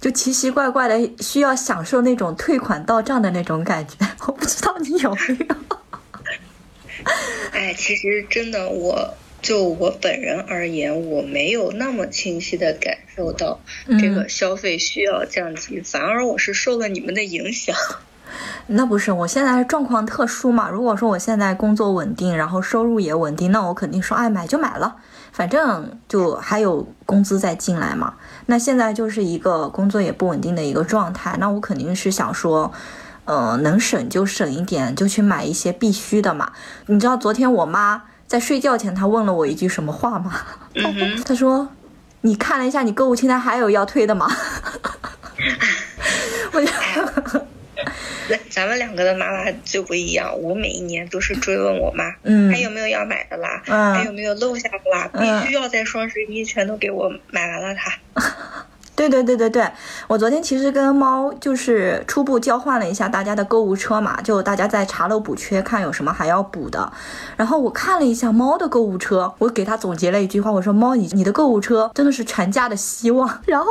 [0.00, 3.94] 就奇奇怪怪的，需要享受那种退款到账的那种感觉。
[4.26, 5.56] 我不知道你有没有？
[7.52, 13.60] 哎，其实真的，我就我本人而言，我没有那么清晰的感受到
[14.00, 17.76] 这个消费需要降级，反而我是受了你们的影响。
[18.68, 20.68] 那不是，我现在状况特殊嘛。
[20.68, 24.96] 如果说我现在工作稳定，然后收入也稳定，那我肯定说哎买就买了，
[25.32, 28.14] 反正就还有工资再进来嘛。
[28.46, 32.72] 那现在就是一个工作也不稳定的一个状态，那我肯定是想说，
[33.24, 36.52] 呃，能省就省一点，就去买一些必须的嘛。
[36.86, 40.32] 你知道昨天我妈在睡觉前，她问了我一句什么话吗？
[41.24, 41.68] 她说
[42.22, 44.28] ：“你看了一下你购物清单，还有要退的吗？”
[46.52, 47.45] 我就。
[48.28, 57.92] 那咱们两个的妈妈就不一样，我每一年都是追问我妈，嗯，还有没有要买的啦，嗯，还有没有漏下的啦，必须要在双十一全都给我买完了它。
[58.96, 59.70] 对对对对对，
[60.08, 66.90] 我昨天其实跟猫就是初步交换了一下大家的购物车嘛，就大家在查漏补缺，看有什么还要补的。
[67.36, 73.40] 然后我看了一下猫的购物车，我给它总结了一句话，我说猫你你的购物车真的是全家的希望。
[73.44, 73.70] 然后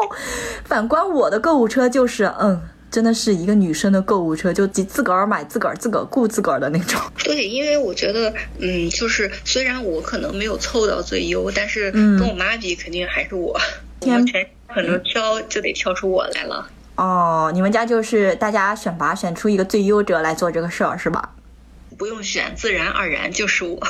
[0.63, 2.61] 反观我的购物车就是嗯。
[2.95, 6.97] 真的是一个女生的购物车，就自自个儿买自个儿自个儿顾自个儿的那种。
[7.21, 13.59] 对，因为我觉得，嗯，就是虽然我可能没有凑到最优，但是跟我妈比，肯定还是我。
[13.99, 16.65] 我们全可能挑就得挑出我来了。
[16.95, 21.31] 哦，你们家就是大家选拔选出一个最优者来做这个事儿是吧？
[21.97, 23.77] 不用选，自然而然就是我。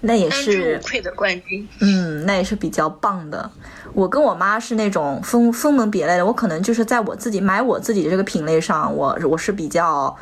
[0.00, 1.66] 那也是愧的冠军。
[1.80, 3.50] 嗯，那也是比较棒的。
[3.92, 10.14] 我跟我妈是那种分分门别类的，我可能就是在我自己买我自己的这个品类上，我我是比较，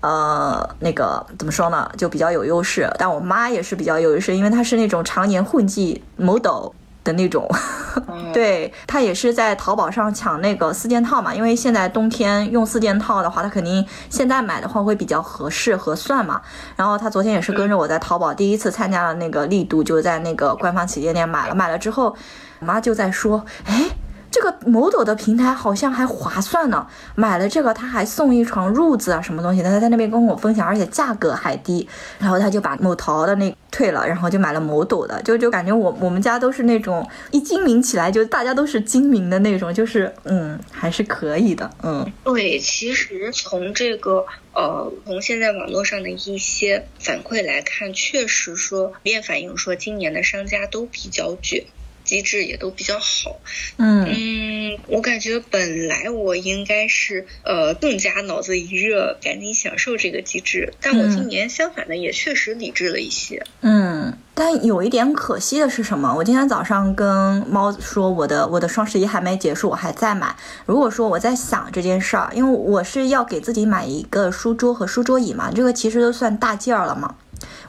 [0.00, 2.90] 呃，那个怎么说呢，就比较有优势。
[2.98, 6.74] 但我妈也是比较有优势，因为她是那种常年混迹某斗。
[7.06, 7.48] 的那种，
[8.34, 16.42] 对他也是在淘宝上抢那个四件套嘛，因为现在冬天用四件套的话，他肯定现在买的话会比较合适合算嘛。
[16.74, 22.16] 然后他昨天也是跟着我在淘宝第一次参加了那个力度，就在那个官方旗舰店买了，买了之后，
[22.58, 23.90] 我妈就在说，哎。
[24.36, 29.62] 这个某斗的平台好像还划算呢，买了这个他还送一床褥子啊，什么东西？
[29.62, 42.06] 他在那边跟我分享，而且价格还低，然后他就把某淘的那退了，然后就买了某斗的，就就感觉我我们家都是那种一精明起来就大家都是精明的那种，就是嗯还是可以的，嗯。
[42.22, 51.64] 对，其实从这个呃从现在网络上的一些反馈来看，确实说也反映说今年的商家都比较卷。
[52.06, 53.36] 机制也都比较好，
[53.76, 66.14] 嗯嗯，我感觉本来我应该是呃更加脑子一热，赶紧享受这个机制，但我今年相反的也确实理智了一些，嗯，但有一点可惜的是什么？
[66.16, 70.34] 我今天早上跟猫说，我的我的双十一还没结束，我还在买。
[70.64, 77.16] 如果说我在想这件事儿，因为我是要给自己买一个书桌和书桌椅嘛，这个其实都算大件儿了嘛。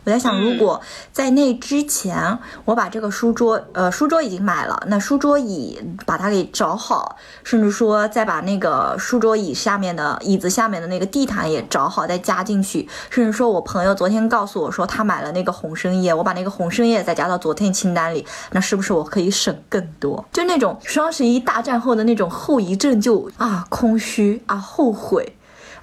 [0.08, 0.80] 我在想，如果
[1.12, 20.24] 在那之前我把这个书桌，呃，书桌已经买了，那书桌椅把它给找好，甚至说再把那个书桌椅下面的椅子下面的那个地毯也找好，再加进去，甚至说我朋友昨天告诉我说他买了那个红参叶，我把那个红参叶再加到昨天清单里，那是不是我可以省更多？
[20.32, 25.34] 就那种双十一大战后的那种后遗症，就啊，空虚啊，后悔。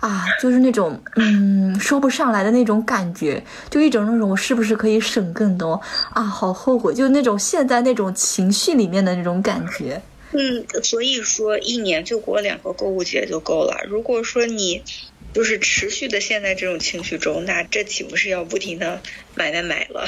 [0.05, 6.23] 啊，就是那种嗯说不上来的那种感觉，就一种那种我是不是可以省更多啊？
[6.23, 10.03] 好后悔，就那种现在那种情绪里面的那种感觉。
[10.33, 13.81] 嗯，所以说一年就过两个购物节就够了。
[13.89, 14.83] 如果说你
[15.33, 19.01] 就是持续的陷在这种情绪中，那这岂不是要不停的
[19.35, 20.05] 买买买了？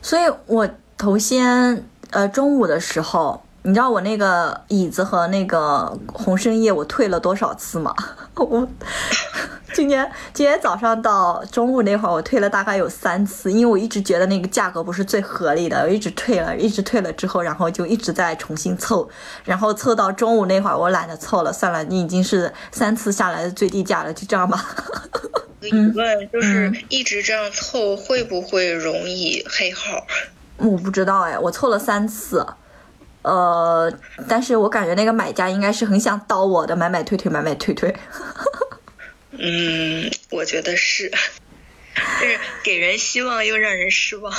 [0.00, 3.42] 所以我头先呃中午的时候。
[3.62, 7.94] 你知道我那个椅子和那个红参叶我退了多少次吗？
[8.34, 8.66] 我
[9.74, 19.08] 今天今天早上到中午那会儿我退了大概有三次，因为我一直觉得那个价格不是最合理的，我一直退了，一直退了之后，然后就一直在重新凑，
[19.44, 24.64] 然后凑到中午那会儿我懒得凑了，算了，你已经是三次下来的最低价了，就这样吧。
[25.60, 30.06] 疑问就是一直这样凑会不会容易黑号？
[30.56, 32.46] 我不知道哎，我凑了三次。
[33.22, 33.92] 呃，
[34.28, 37.94] 但是我感觉那个买家应该是很想刀我的，买买退退，买买退退。
[39.32, 44.32] 嗯，我觉得是，就是给人希望又让人失望。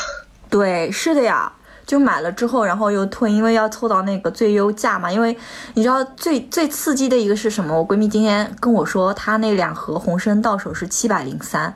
[0.50, 1.54] 对，是的呀，
[1.86, 5.12] 就买了之后，然后又退，因为要凑到那个最优价嘛。
[5.12, 5.38] 因为
[5.76, 7.78] 你知道最最刺激的一个是什么？
[7.78, 11.76] 我闺蜜今天跟我说，她那两盒红参到手是七百零三，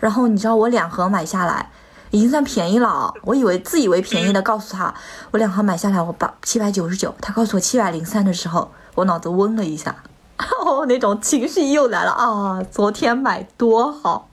[0.00, 1.70] 然后你知道我两盒买下来。
[2.14, 4.94] 已经算便宜了，我以为自以为便宜的告诉他，
[5.32, 10.04] 我两盒买下来我八七百九十九，他告诉我七百零三的时候，我脑子嗡了一下，
[10.38, 12.62] 哦，那种情绪又来了啊！
[12.70, 14.30] 昨天买多好，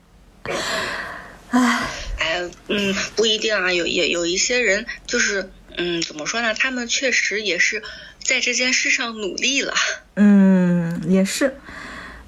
[1.50, 1.80] 唉，
[2.20, 6.54] 哎，嗯，不一定啊，有也有一些人就是，嗯，怎么说呢？
[6.54, 7.82] 他们确实也是
[8.24, 9.74] 在这件事上努力了，
[10.17, 11.58] 嗯，也是。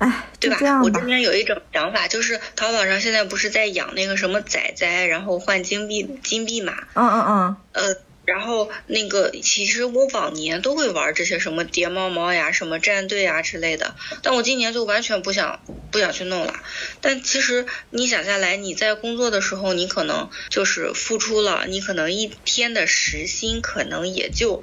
[0.04, 0.82] 哎，对吧？
[0.84, 6.74] 我这边有一种想法，就是淘宝上现在不是在养那个什么仔仔，然后换金币金币嘛。
[6.94, 7.58] 嗯嗯嗯。
[7.72, 16.54] 呃，然后那个其实我往年都会玩这些什么叠猫猫呀、什么战队啊之类的，但我今年就完全不想不想去弄了。
[17.00, 24.62] 但其实你想下来，你在工作的时候，你可能就是付出了，你可能一天的时薪可能也就。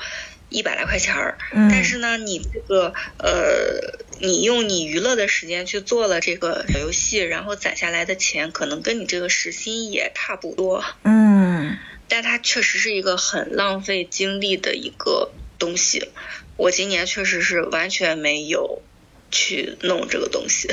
[0.51, 3.31] 一百来块钱儿，但是呢，你这个呃，
[4.21, 10.85] 你用你娱乐的时间去做了这个小游戏，然后攒下来的钱，可能跟你这个时薪也差不多。
[11.05, 16.11] 嗯，但它确实是一个很浪费精力的一个东西。
[16.57, 18.83] 我今年确实是完全没有
[19.31, 20.69] 去弄这个东西。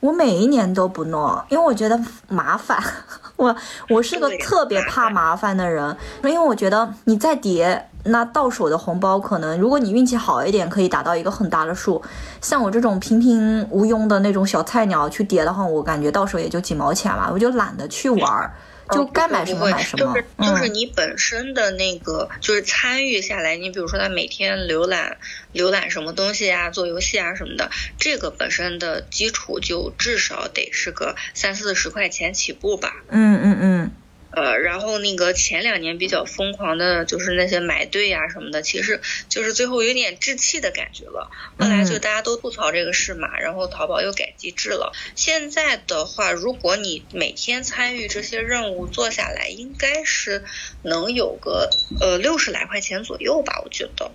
[0.00, 2.78] 我每一年都不弄，因为我觉得麻烦。
[3.36, 3.56] 我
[3.88, 12.02] 我是个特别怕麻烦的人，因为我觉得你再叠那到手的红包，可能如果你运气好一点，可以达到一个很大的数。
[12.40, 18.54] 像我这种平平无庸的那种小菜鸟去叠的话，我感觉到手也就几毛钱吧，我就懒得去玩儿。
[18.90, 25.16] 就该买什么买什么，就是就是你本身的那个，就是参与下来，你比如说他每天浏览
[25.54, 32.92] 浏览什么东西啊，做游戏啊什么的，这个本身的基础就至少得是个三四十块钱起步吧。
[33.08, 33.90] 嗯嗯嗯。
[34.34, 41.30] 呃，然后那个前两年比较疯狂的，就是那些买对呀什么的，其实就是最后有点置气的感觉了。
[41.58, 44.92] 后来就大家都吐槽这个事嘛，然后淘宝又改机制了。
[45.14, 50.44] 现在的话，如果你每天参与这些任务做下来，应该是
[50.82, 51.70] 能有个
[52.00, 54.10] 呃六十来块钱左右吧，我觉得。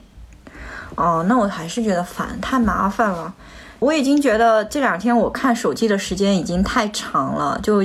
[0.95, 3.33] 哦，那我还是觉得烦，太麻烦了。
[3.79, 7.81] 我已经觉得这两天我看手机的时间已经太长了，就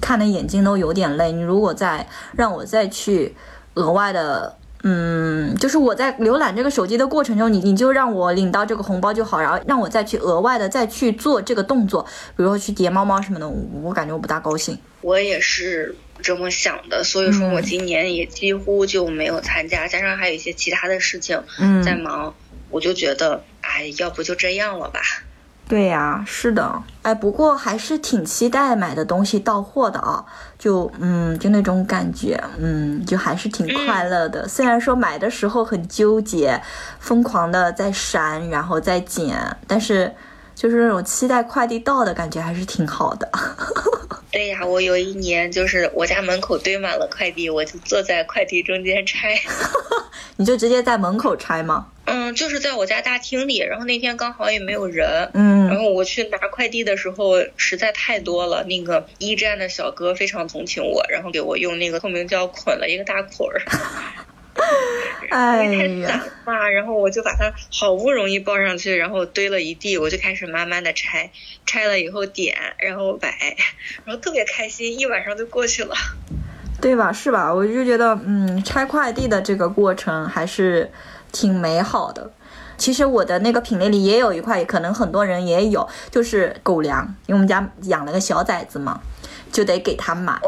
[0.00, 1.30] 看的眼睛都有点累。
[1.30, 3.34] 你如果再让我再去
[3.74, 12.02] 额外的，嗯，就是我在浏览这个手机的过程中，你你就让我领到这个红包就好，然后让我再去额外的再去做这个动作，
[12.36, 13.46] 比如说去叠猫猫什么的，
[13.82, 14.78] 我感觉我不大高兴。
[15.02, 21.42] 我也是这么想的，所以说我今年也几乎就没有参加，加上还有一些其他的事情
[21.84, 22.34] 在忙，
[22.70, 25.00] 我就觉得，哎，要不就这样了吧。
[25.66, 30.24] 对呀，是的，哎，不过还是挺期待买的东西到货的啊，
[30.58, 34.46] 就嗯，就那种感觉，嗯，就还是挺快乐的。
[34.46, 36.60] 虽然说买的时候很纠结，
[37.00, 40.14] 疯狂的在删，然后再剪，但是
[40.54, 43.28] 就是那种期待快递到的感觉还是挺好的。
[44.30, 49.34] 对呀，我有一年就是我家门口堆满了快递，我就坐在快递中间拆。
[50.36, 51.86] 你就直接在门口拆吗？
[52.06, 63.62] 嗯，就是在我家大厅里，然后那天刚好也没有人，嗯，然后我去拿快递的时候实在太多了，那个驿站的小哥非常同情我，然后给我用那个透明胶捆了一个大捆儿。
[65.30, 66.08] 哎太呀
[66.44, 71.30] 散，嘛，然后我就把它好不容易抱上去，然后堆了一地，我就开始慢慢的拆，
[71.66, 73.56] 拆了以后点，然后摆，
[74.04, 75.94] 然后特别开心，一晚上就过去了。
[76.80, 77.12] 对吧？
[77.12, 77.52] 是吧？
[77.52, 80.88] 我就觉得，嗯，拆快递的这个过程还是
[81.34, 82.30] 挺美好的。
[82.78, 89.00] 其实我的那个品类里也有一块，可能很多人也有，就是狗粮，因为我们家养了个小崽子嘛，
[89.52, 90.40] 就得给它买。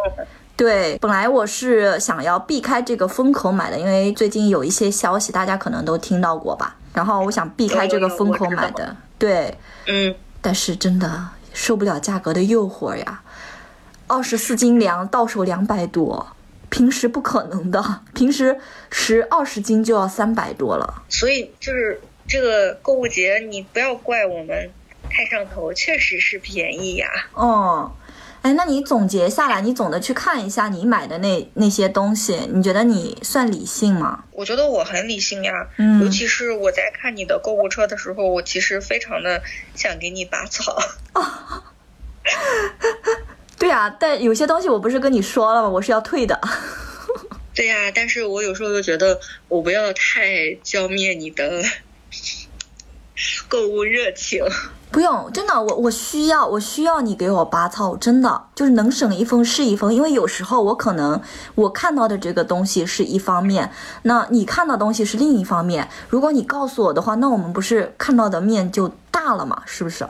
[0.56, 6.76] 对，本来我是想要避开这个风口买的，因为最近有一些消息，大家可能都听到过吧。
[6.94, 9.58] 然后我想避开这个风口买的，对。
[9.86, 13.20] 嗯，但是真的受不了价格的诱惑呀，
[14.06, 16.26] 二十四斤粮到手两百多，
[16.70, 18.58] 平时不可能的，平时
[18.90, 21.02] 十二十斤就要三百多了。
[21.08, 24.70] 所以就是这个购物节，你不要怪我们
[25.08, 27.08] 太上头，确实是便宜呀。
[27.32, 27.92] 哦，
[28.42, 34.24] 哎，那你总结下来，你总的去看一下你买的那那些东西，你觉得你算理性吗？
[34.32, 39.42] 我觉得我很理性呀，嗯尤其是我在看你的购物车的时候，我其实非常的
[39.74, 40.76] 想给你拔草。
[43.58, 45.68] 对啊、但有些东西我不是跟你说了吗？
[45.68, 46.38] 我是要退的。
[47.54, 51.62] 对呀，但是我有时候又觉得我不要太浇灭你的
[53.48, 54.44] 购物热情。
[54.92, 61.20] 不用，真的，我我需要，我需要你给我拔草，真的就是能省一分是一分，因为有时候我可能
[61.54, 65.88] 我看到的这个东西是一方面，那你看到东西是另一方面。
[66.10, 69.62] 如果你告诉我的话，那我们不是看到的面就大了嘛？
[69.64, 70.06] 是不是？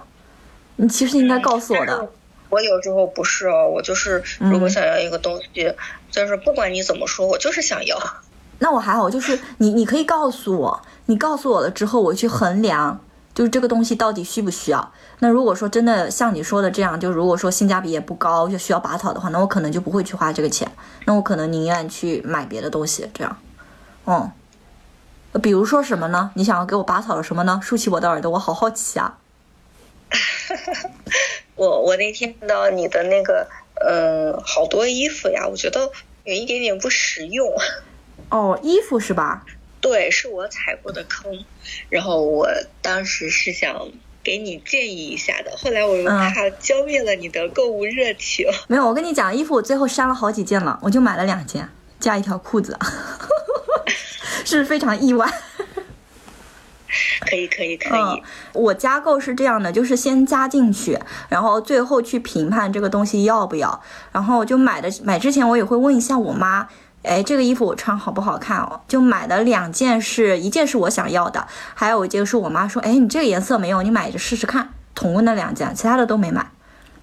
[0.77, 2.11] 你其实应该告诉我的。
[2.49, 5.75] 我有时候不是哦，我就是如果想要一个东西，
[6.11, 7.99] 就是不管你怎么说，我就是想要。
[8.59, 12.99] 那我还好，就是你你可以告诉我，你告诉我了之后，我去衡量，
[13.35, 14.93] 就是这个东西到底需不需要。
[15.19, 20.71] 那如果说真的像你说的这样，就如果说性价比也不高，就需要拔草的话，那我可能就不会去花这个钱，
[21.05, 23.37] 那我可能宁愿去买别的东西，这样。
[24.07, 24.31] 嗯，
[25.33, 26.31] 呃比如说什么呢？
[26.35, 27.61] 你想要给我拔草的什么呢？
[27.63, 29.19] 竖起我的耳朵，我好好奇啊。
[31.57, 33.49] 我我那天看到你的那个，
[33.85, 35.91] 嗯，好多衣服呀，我觉得
[36.25, 37.51] 有一点点不实用。
[38.29, 39.45] 哦，衣服是吧？
[39.81, 41.45] 对，是我踩过的坑，
[41.89, 42.49] 然后我
[42.83, 43.91] 当时是想
[44.25, 48.47] 给你建议一下的，后来我又嗯怕浇灭了你的购物热情。
[48.69, 51.69] 没有，我跟你讲，衣服我最后删了好几件了，我就买了两件，
[52.01, 52.77] 加一条裤子，
[54.45, 55.27] 是非常意外。
[57.21, 58.23] 可以，可以，可以。
[58.53, 63.81] 我加购是这样的，就是先加进去，然后最后去评判这个东西要不要。
[64.13, 66.69] 然后就买的买之前，我也会问一下我妈，
[67.03, 68.81] 哎，这个衣服我穿好不好看哦？
[68.89, 74.71] 就买的两件是，一件是我想要的，还有一件是我妈说，哎，你这个颜色没有，你买着试试看。
[74.95, 76.47] 同问那两件，其他的都没买。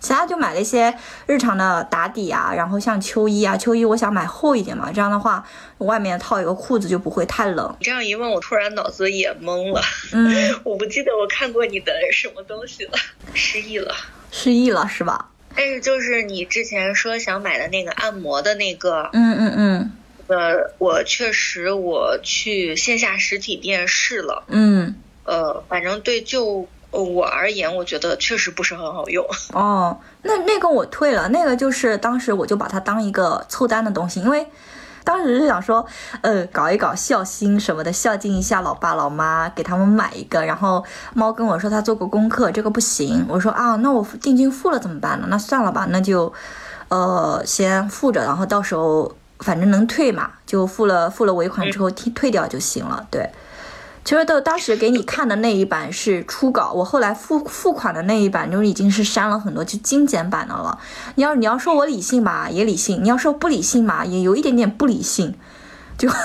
[0.04, 0.94] 其他就买了一些
[1.26, 5.42] 日常的打底啊，然后像秋衣啊，秋衣我想买厚一点嘛，这样的话
[5.78, 7.74] 外面套一个裤子就不会太冷。
[7.80, 9.82] 你这样一问，我突然脑子也懵了，
[10.12, 12.92] 嗯， 我不记得我看过你的什么东西了，
[13.34, 13.96] 失忆了。
[14.30, 15.30] 失忆了是吧？
[15.56, 19.92] 但是就是你之前说想买的那个按摩的那个，嗯嗯嗯
[20.28, 24.96] 呃，我确实我去线下实体店试了，嗯。
[25.26, 26.68] 呃，反正对就
[27.02, 29.26] 我而言，我觉得确实不是很好用。
[29.54, 34.48] 哦，那那个我退了，那个就是当时我就把它当一个凑单的东西，因为
[35.04, 35.86] 当时是想说，
[36.22, 40.46] 呃，搞一搞孝心什么的，孝敬一下老爸老妈，给他们买一个。
[40.46, 40.84] 然后
[41.14, 43.26] 猫跟我说他做过功课，这个不行。
[43.28, 45.28] 我说啊，那我定金付了怎么办呢？
[45.30, 46.32] 那算了吧，那就
[46.88, 53.06] 呃先付着，然后到时候反正能退嘛，就付了付了尾款之后退退掉就行了。
[53.12, 53.30] 对。
[54.06, 60.78] 其实都当时给你看的那一版是初稿，我后来付付款的那一版就已经是删了很多，就精简版的了。
[61.16, 65.34] 你要你要说我理性吧，也理性；你要说不理性吧，也有一点点不理性。
[65.98, 66.10] 就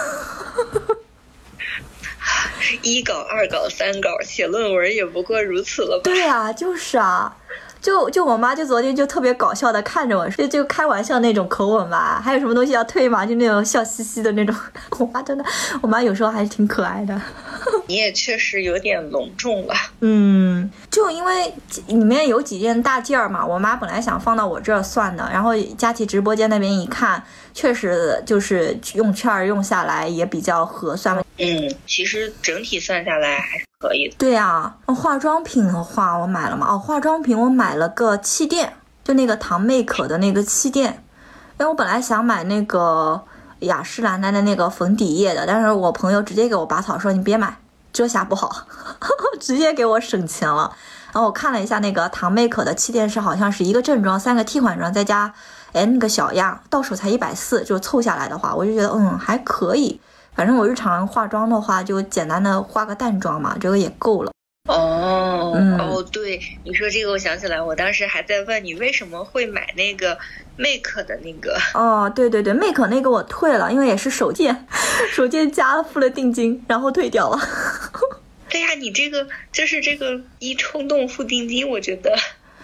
[2.82, 6.02] 一稿、二稿、三稿，写论文也不过如此了吧？
[6.02, 7.36] 对啊，就是啊，
[7.80, 12.20] 就就我妈就昨天就特别搞笑的看着我，就就开玩笑那种口吻吧。
[12.22, 13.24] 还有什么东西要退吗？
[13.24, 14.54] 就那种笑嘻嘻的那种。
[14.98, 15.44] 我妈真的，
[15.80, 17.20] 我妈有时候还是挺可爱的。
[17.86, 19.74] 你也确实有点隆重了。
[20.00, 21.54] 嗯，就因为
[21.86, 27.22] 里面有几件大件儿嘛，我妈本来想放到我这儿算的，然后佳琪直播间那边一看，
[27.58, 31.18] 确实就是用券儿用下来也比较合算。
[31.38, 34.14] 嗯，其实整体算下来还是可以的。
[34.16, 41.02] 对啊，化妆品的话我买了嘛，哦，化妆品我买了个气垫，就那个唐妹可的那个气垫，
[41.58, 43.20] 因为我本来想买那个
[43.58, 47.56] 雅诗兰黛的那个粉底液的，但是我朋友直接给我拔草说你别买，
[47.92, 48.68] 遮瑕不好，
[49.40, 50.76] 直接给我省钱了。
[51.12, 55.34] 然后我看了一下那个唐妹可的气垫是好像是一个正装三个替换装再加
[55.72, 60.00] 哎那个小样，到手才一百四，就凑下来的话，我就觉得嗯还可以。
[60.34, 64.32] 反正我日常化妆的话，就简单的化个淡妆嘛，这个也够了。
[64.68, 70.18] 哦，嗯哦，对，你说这个，我想起来，我当时还在问你为什么会买那个
[70.56, 71.58] Make 的那个。
[71.74, 74.66] 哦，对对对，Make 那个我退了，因为也是手贱，
[75.10, 77.38] 手贱加了付了定金，然后退掉了。
[78.50, 82.14] 对呀，你这个就是这个一冲动付定金，我觉得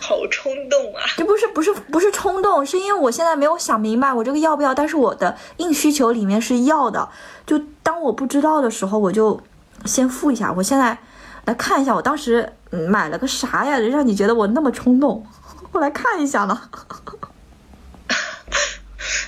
[0.06, 1.00] 好冲动啊！
[1.16, 7.08] 这不是不是不是冲动，是因为我现在没有想明白我这个要不要，但是我的硬需求里面是要的。
[7.46, 9.40] 就当我不知道的时候，我就
[9.86, 10.52] 先付一下。
[10.52, 10.98] 我现在
[11.46, 15.26] 来看一下，我当时嗯买了个啥呀，让你觉得我那么冲动？
[15.72, 16.68] 我来看一下呢。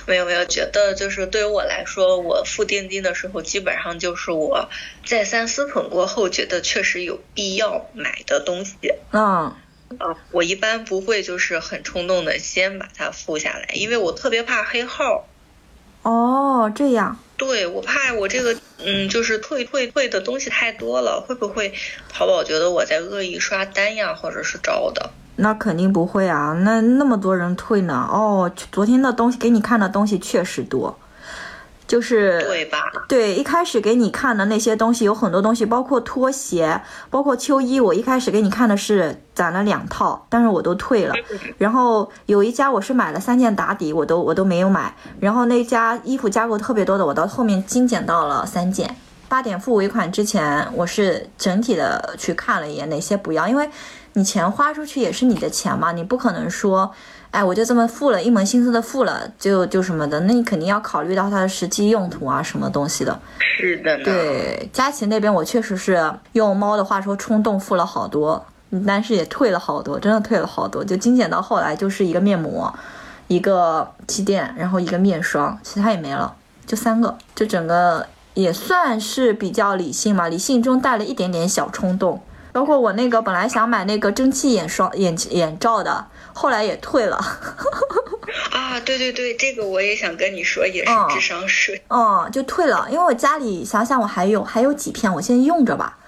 [0.05, 4.69] 没有没有，觉得就是对于我来说，我付定金的时候，基本上就是我
[5.05, 8.75] 再三思忖过后，觉得确实有必要买的东西。
[9.11, 9.51] 嗯
[9.97, 15.27] 啊，我一般不会就是很冲动的先把它付下来，因为我特别怕黑号。
[16.03, 17.17] 哦，这样。
[17.37, 21.73] 对，我怕我这个嗯，就是退退退的东西太多了，会不会
[22.09, 25.11] 淘宝觉得我在恶意刷单呀，或者是招的？
[25.35, 28.09] 那肯定不会啊，那那么多人退呢。
[28.11, 30.97] 哦，昨天的东西给你看的东西确实多，
[31.87, 32.91] 就是对吧？
[33.07, 37.79] 对，一开始给你看的那些东西有很多东西，包括拖鞋，包括秋衣。
[37.79, 41.15] 我一开始给你看的是攒了两套，但是我都退了。
[41.57, 44.93] 然后有一家我是买了三件打底，我都我都没有买。
[45.21, 48.95] 然后那家衣服加购特别多的，我到后面精简到了三件。
[49.29, 53.69] 八点付尾款之前，我是整体的去看了一眼哪些不要，因为
[54.13, 56.89] 你钱花出去也是你的钱嘛，你不可能说，
[57.37, 63.19] 哎，我就这么付了一门心思的付了，就就什么的，那你肯定要考虑到它的实际用途啊，什么东西的。
[63.37, 64.03] 是的呢。
[64.03, 68.43] 对，佳琪那边我确实是用猫的话说冲动付了好多，
[68.87, 72.73] 但是也退了好多，真的退了好多，就精简到后来就是一个面膜，
[73.27, 76.33] 一个气垫，然后一个面霜，其他也没了，
[76.65, 82.19] 就三个，就整个也算是比较理性嘛，理性中带了一点点小冲动。
[82.57, 87.15] 包括我那个本来想买那个蒸汽眼霜眼眼罩的，后来也退了。
[88.51, 91.79] 啊，对对对，这个我也想跟你说，也是嗯智商税。
[91.89, 95.99] 嗯，就退了，因为我家里想想我还有还有几片，我先用着吧，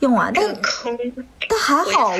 [0.00, 0.98] 用完，这但坑
[1.48, 2.12] 但还好。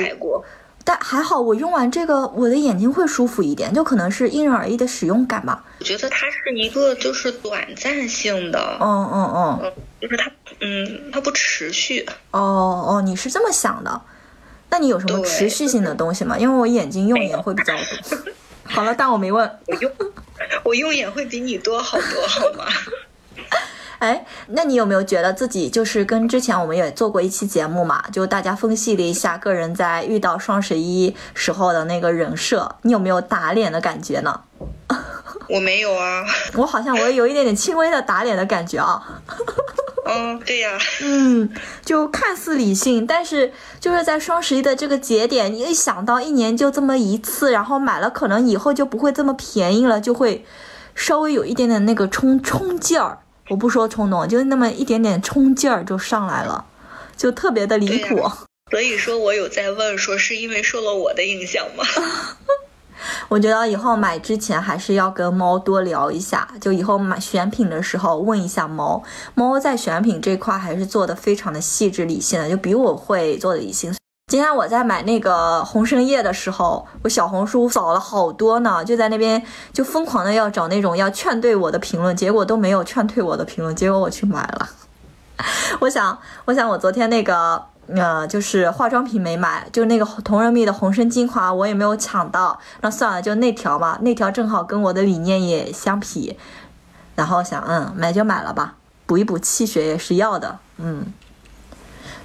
[0.87, 5.61] 但还好，我用完这个，我的眼睛会舒服一点，就可能是因人而异的使用感吧。
[5.79, 10.31] 我觉得它是一个就是短暂性的，嗯嗯嗯，嗯，就是它，
[10.61, 12.05] 嗯，它不持续。
[12.31, 12.39] 哦
[12.87, 14.01] 哦，你是这么想的？
[14.69, 16.37] 那你有什么持续性的东西吗？
[16.39, 18.17] 因为我眼睛用眼会比较多。
[18.63, 19.59] 好了，但我没问。
[19.65, 19.91] 我用
[20.63, 22.65] 我用眼会比你多好多，好吗？
[23.99, 28.03] 哎，那你有没有觉得自己就是跟之前我们也做过一期节目嘛？
[28.11, 34.41] 就大家分析了一下个人在遇到双十一时候的那个人设，你有没有打脸的感觉呢？
[35.49, 36.25] 我没有啊。
[36.55, 39.01] 我好像我有一点点轻微的打脸的感觉啊。
[40.05, 41.49] 嗯， 对呀、嗯，
[41.83, 50.45] 就看似理性，但是就是在双十一的这个节点，你一想到一年就这么一次，然后买了可能以后就不会这么便宜了，就会
[50.93, 53.19] 稍微有一点点那个冲冲劲儿。
[53.49, 56.65] 我不说冲动，就那么一点点冲劲儿就上来了，
[57.15, 58.29] 就特别的离对谱。
[58.69, 61.83] 所以说我有在问，说是因为受了我的影响吗？
[63.29, 69.03] 我觉得以后买之前还是要跟猫多聊一下，就以后买选品的时候问一下猫。
[69.35, 73.93] 猫在选品这块还是做的非常的细致理性的，就比我会做的理性。
[74.29, 84.67] 今天我在买那个红参叶的时候，我小红书扫了好多呢，就在那边就疯狂的要找那种要劝退我的评论，结果都没有劝退我的评论，结果我去买了。
[85.79, 96.37] 我想，我想我昨天那个，呃，就是化妆品没买，就那个同仁蜜的红参精华我也没有抢到，那算了，就那条吧，那条正好跟我的理念也相匹，
[97.15, 98.75] 然后想，嗯，买就买了吧，
[99.05, 101.13] 补一补气血也是要的，嗯。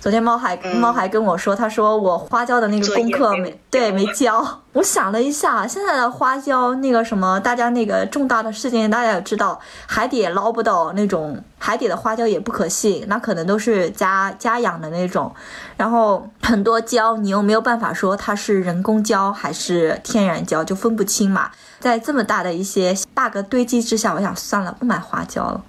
[0.03, 4.45] 昨天猫还嗯猫还跟我说，他说我花椒的那个功课没没对没交。
[4.73, 15.33] 我想了一下，现在的花椒那个什么，大家那个重大的事件，大家也知道，海底也捞不到那种海底的花椒也不可信，那可能都是家家养的那种。
[15.77, 21.53] 然后很多胶你又没有办法说它是人工胶还是天然胶，就分不清嘛。
[21.79, 25.61] 在这么大的一些 bug 堆积之下，我想算了，不买花椒了，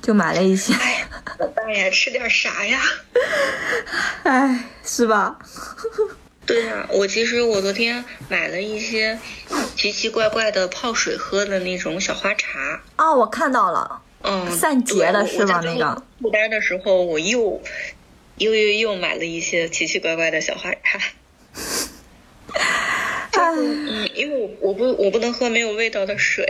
[0.00, 0.74] 就买了一些。
[0.74, 0.92] 哎，
[1.74, 1.90] 呀？
[1.90, 2.80] 吃点啥呀？
[4.24, 5.38] 哎，是吧？
[6.44, 9.16] 对呀、我其实我昨天买了一些
[9.76, 12.82] 奇奇怪怪的泡水喝的那种小花茶。
[12.96, 17.62] 哦，我看到了，嗯，散结的对是吧我我在那个负担的时候，我又
[18.38, 20.98] 又又又买了一些奇奇怪怪的小花茶。
[23.40, 26.44] 哎，嗯，因为我我不我不能喝没有味道的水。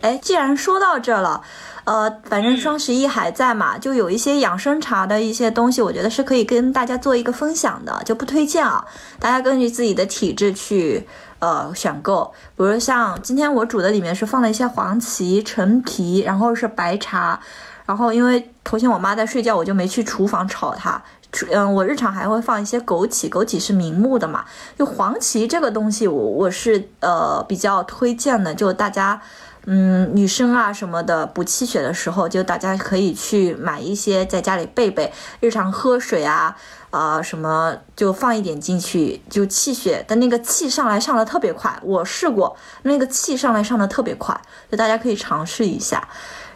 [0.00, 1.42] 哎，既然说到这了，
[1.84, 8.82] 呃，反正双十一还在嘛，就有一些养生茶的一些东西，我觉得是可以跟大家做一个分享的，就不推荐啊，
[9.18, 11.06] 大家根据自己的体质去
[11.40, 12.32] 呃选购。
[12.56, 17.38] 比如像今天我煮的里面是放了一些黄芪、陈皮，然后是白茶，
[17.84, 21.02] 然后因为头先我妈在睡觉，我就没去厨房炒它。
[21.50, 24.44] 嗯，我日常还会放一些枸杞，枸杞是明目的嘛。
[24.78, 29.20] 就黄芪这个东西我，我是呃比较推荐的，就大家。
[29.66, 36.56] 嗯，女生啊什么的补气血的时候，就大家可以去买一些在家里备备，日常喝水啊，
[36.90, 44.38] 啊、什么就放一点进去，就气血的那个气上来上的特别快，我试过，那个气上来上的特别快，
[44.70, 46.06] 就大家可以尝试一下。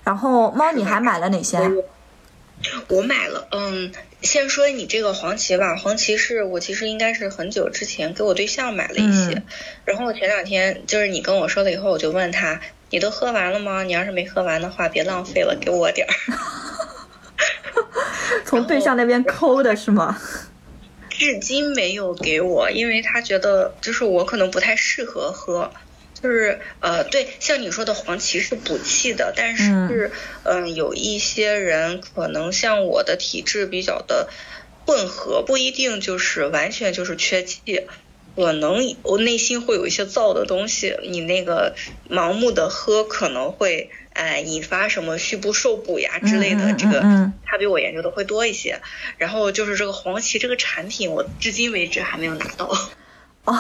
[0.05, 1.71] 然后猫，你还买了哪些啊？
[2.89, 9.43] 我买了，嗯，先说你这个黄芪吧，黄芪是我其实应该是很久之前给我对象买了一些，嗯
[9.85, 12.61] 然后前两天就是你跟我说了以后，我就问他，
[12.91, 13.83] 你都喝完了吗？
[13.83, 16.13] 你要是没喝完的话，别浪费了，给我点儿。
[18.45, 20.19] 从对象那边抠的是吗？
[21.11, 25.71] 至今没有给我，因为他觉得就是我可能不太适合喝。
[26.21, 30.11] 就是呃，对，像你说的黄芪是补气的，但是
[30.43, 34.29] 嗯、有一些人可能像我的体质比较的
[34.85, 37.87] 混合，不一定就是完全就是缺气，
[38.39, 41.75] 可能我内心会有一些燥的东西，你那个
[42.09, 47.01] 盲目的喝可能会哎引发什么虚不受补呀之类的，这个
[47.45, 48.81] 他比我研究的会多一些。
[49.17, 52.67] 然后就是这个黄芪这个产品，我至今为止还没有拿到，
[53.45, 53.59] 哦，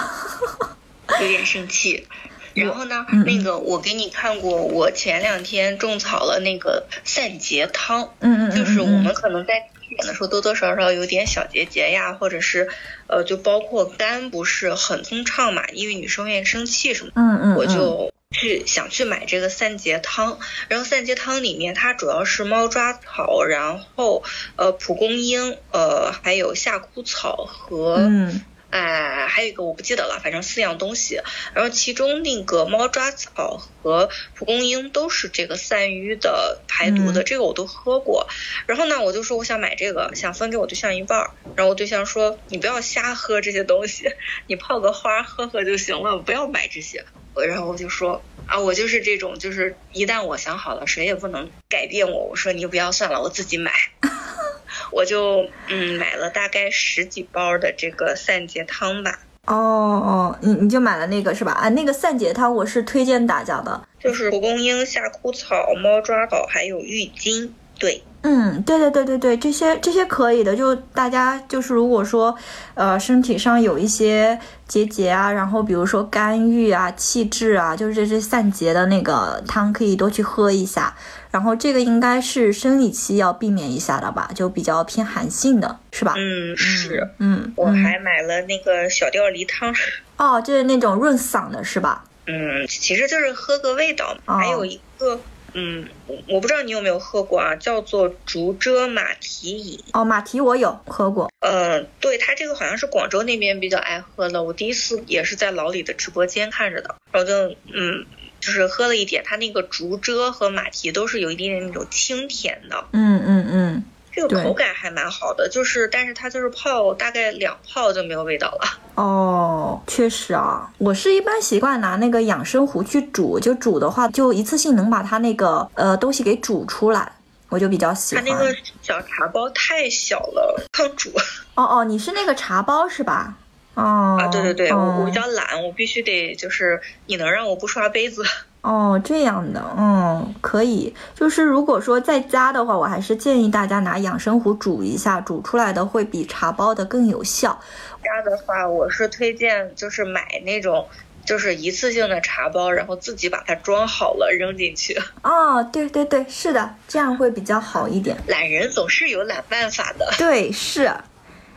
[1.20, 2.06] 有点生气。
[2.54, 9.02] 然后呢，那个我给你看过，我前两天种草了那个散结汤，嗯嗯嗯，就是我嗯。
[9.02, 12.68] 们可能在点的时候多多少少有点小结节呀，或者是
[13.06, 20.38] 呃，就包括肝不是很通畅嘛，因为女生愿意生气什么，嗯嗯，我嗯就去想去买这个散结汤。
[20.68, 24.22] 然后散结汤里面它主要是猫抓草，然后
[24.56, 27.96] 呃蒲公英，呃还有夏枯草和。
[27.98, 31.20] 嗯哎，还有一个我不记得了，反正四样东西。
[31.54, 38.28] 然后其中那个猫抓草和蒲公英都是这个散瘀的、排毒的，嗯这个我都喝过。
[38.66, 41.30] 然后呢，我就说我想买这个，想分给我对象一半儿。
[41.54, 44.04] 然后我对象说你不要瞎喝这些东西，
[44.46, 47.04] 你泡个花喝喝就行了，不要买这些。
[47.48, 52.28] 然后我就说啊，我就是这种，就是一旦我想好了，谁也不能改变我。
[52.28, 53.72] 我说你不要算了，我自己买。
[54.90, 61.52] 我就嗯买了大概十几包的这个散结汤吧，哦哦，你你就买了那个是吧？
[61.52, 63.86] 啊，那个散结汤我是推荐大家的。
[63.98, 67.54] 就是蒲公英、夏枯草、猫抓草还有郁金。
[67.78, 70.56] 对，嗯，对对对对对，这些这些可以的。
[70.56, 72.36] 就大家就是如果说，
[72.74, 80.94] 呃，身体上有一些结节啊，然后比如说肝郁啊、气滞啊，就是这些散结的那个汤，可以多去喝一下。
[81.30, 86.14] 然后这个应该是生理期要避免一下的吧，就比较偏寒性的，是吧？
[86.16, 87.08] 嗯是。
[87.18, 89.72] 嗯，我嗯还买了那个小吊梨汤，
[90.16, 92.02] 哦，就是那种润嗓的是吧？
[92.26, 94.16] 嗯，其实就是喝个味道。
[94.26, 95.20] 哦还有一个，
[95.58, 99.82] 嗯，我我不知道你有没有喝过啊，叫做竹蔗马蹄饮。
[99.92, 101.28] 哦，马蹄我有喝过。
[101.40, 104.42] 呃，对，它这个好像是广州那边比较爱喝的。
[104.44, 108.06] 我第一次也是在老李的直播间看着的，然后就嗯，
[108.38, 115.48] 就是喝了一点，它那个竹蔗和马蹄都是有一点点那种清甜的，嗯嗯嗯，这个口感还蛮好的。
[115.48, 118.78] 就是，但是它就是泡大概两泡就没有味道了。
[118.94, 127.12] 哦，确实啊，我是一般习惯拿那个养生壶去煮，就煮的话，就一次性能把它那个呃东西给煮出来，
[127.48, 128.24] 我就比较喜欢。
[128.24, 131.10] 它那个小茶包太小了，抗煮
[131.54, 133.36] 哦哦，你是那个茶包是吧？
[133.74, 134.26] 哦，啊！
[134.26, 138.24] 对对对，我我比哦较懒，我必须得就是你能让我不刷杯子。
[138.60, 140.94] 哦，这样的，嗯，可以。
[141.14, 147.58] 就是如果说在家的话，我还是建议大家拿养生壶煮一下，煮出来的会比茶包的更有效。
[148.02, 150.86] 家的话，我是推荐就是买那种
[151.24, 155.00] 就是一次性的茶包，然后自己把它装好了扔进去。
[155.22, 158.16] 哦，对对对，是的，这样会比较好一点。
[158.26, 160.10] 懒人总是有懒办法的。
[160.18, 160.90] 对，是。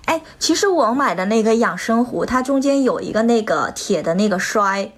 [0.06, 4.90] 哎，其实我买的那个养生壶，它中间有一个那个铁的那个栓，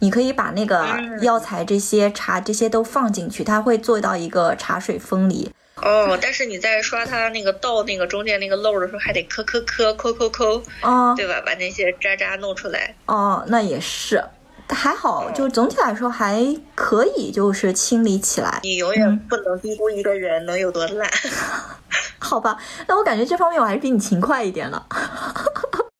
[0.00, 5.50] 你可以把那个嗯药材这些茶这些都放进去，它会做到一个茶水分离。
[5.80, 11.40] 哦，但是你在刷它那个倒那个中间那个漏的时候，还得磕磕磕抠抠抠，啊、对吧？
[11.46, 12.94] 把那些渣渣弄出来。
[13.06, 14.24] 哦，那也是，
[14.68, 16.44] 还好，就总体来说还
[16.74, 18.58] 可以，就是清理起来。
[18.64, 21.08] 你永远不能低估一个人能有多烂。
[22.18, 24.84] 好吧，那我感觉这方面我还是比你勤快一点的。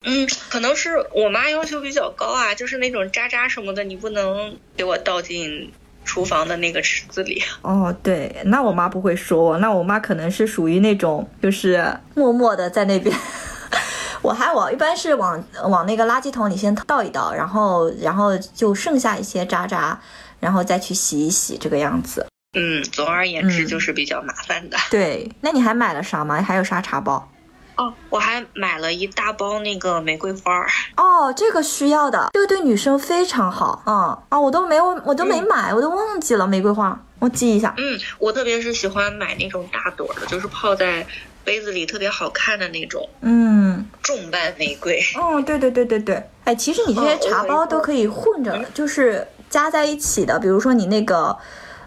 [0.08, 5.70] 嗯，可能是我妈要求比较高啊，就是那种渣渣什么的，你不能给我倒进
[6.04, 7.42] 厨房的那个池子里。
[7.60, 13.14] 哦，对，那我妈不会说我，那我妈可能是属于那种就是默默的在那边。
[14.22, 20.00] 我还我一般是往往那个垃圾桶里先倒一倒，然后然后就剩下一些渣渣，
[20.40, 22.26] 然后再去洗一洗，这个样子。
[22.58, 24.76] 嗯，总而言之嗯就是比较麻烦的。
[24.90, 26.42] 对，那你还买了啥吗？
[26.42, 27.30] 还有啥茶包？
[27.78, 30.66] 哦，我还买了一大包那个玫瑰花儿。
[30.96, 33.82] 哦，这个需要的，这个对女生非常好。
[33.86, 33.94] 嗯
[34.28, 37.72] 啊，我都没有，我都没买，我都忘记了玫瑰花，我记一下。
[37.78, 41.06] 嗯，我特别是喜欢买那种大朵的，就是泡在
[41.44, 45.00] 杯子里特别好看的那种嗯，重瓣玫瑰。
[45.14, 50.36] 哦，对对对对对，哎，其实你这些茶包都可以混着，就是加在一起的。
[50.40, 51.36] 比如说你那个，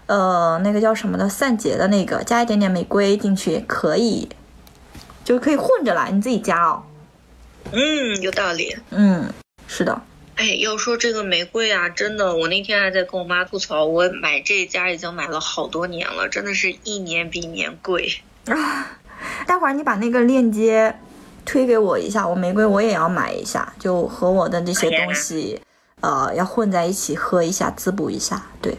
[0.06, 4.28] 呃，那个叫什么的散结的那个，加一点点玫瑰进去也可以，
[5.24, 6.82] 就可以混着来，你自己加哦。
[7.72, 8.76] 嗯，有道理。
[8.90, 9.32] 嗯，
[9.66, 10.02] 是的。
[10.34, 18.20] 哎，要说这个玫瑰啊，真的，我那天还在跟我妈吐槽，我买这家已经买了好多年了，真的是一年比一年贵。
[18.46, 18.98] 啊，
[19.46, 20.98] 待会儿你把那个链接
[21.44, 25.60] 推给我一下，我玫瑰我也要买一下，就和我的这些东西，
[26.00, 28.46] 呃，要混在一起喝一下，滋补一下。
[28.60, 28.76] 对，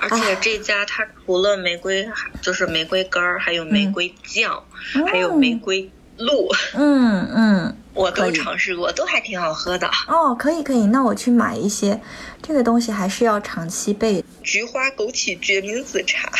[0.00, 2.08] 而且这家它除了玫瑰，
[2.42, 4.62] 就是玫瑰干儿，还有玫瑰酱，
[5.10, 9.88] 还有玫瑰露，嗯嗯， 我都尝试过，都还挺好喝的。
[10.06, 12.00] 哦，可以可以，那我去买一些，
[12.42, 14.24] 这个东西还是要长期备。
[14.42, 16.30] 菊花枸杞决明子茶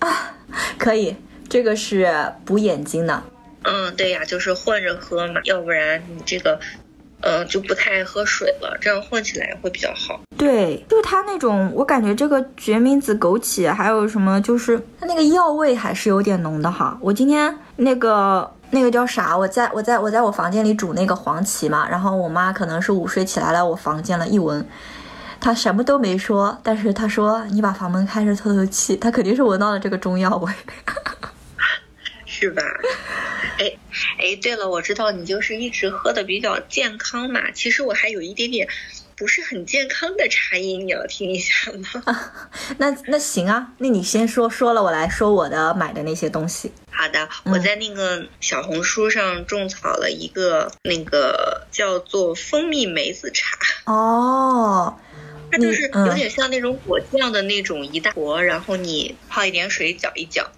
[0.00, 0.34] 啊。
[0.78, 1.14] 可以，
[1.48, 3.22] 这个是补眼睛的。
[3.64, 6.58] 嗯，对呀，就是换着喝嘛，要不然你这个，
[7.20, 10.20] 呃，就不太爱喝水了，这样混起来会比较好。
[10.36, 16.96] 对，就是它那种，我感觉这个决明子、枸杞还有什么，就是它那个药味还是有点浓的哈。
[17.00, 19.36] 我今天那个那个叫啥？
[19.36, 24.64] 我在我在我在我房间里煮那个黄芪嘛，然后我妈可能是午睡起来了，我房间了一闻。
[25.40, 30.52] 她什么都没说，但是她说你把房门开着透透气，她肯定是闻到了这个中药味。
[32.38, 32.62] 是吧？
[33.58, 33.76] 哎
[34.18, 37.50] 哎，对了，我知道你就是一直喝的比较健康嘛。
[37.50, 38.68] 其实我还有一点点
[39.16, 42.04] 不是很健康的茶饮，你要听一下吗？
[42.78, 46.70] 那那行啊，那你先说，说了我来说我的买的那些东西。
[46.92, 54.96] 好的，我在那个小红书上种草了一个那个叫做蜂蜜梅子茶，哦，
[55.50, 60.48] 它就是有点像那种果酱的那种一大坨，然后你泡一点水搅一搅。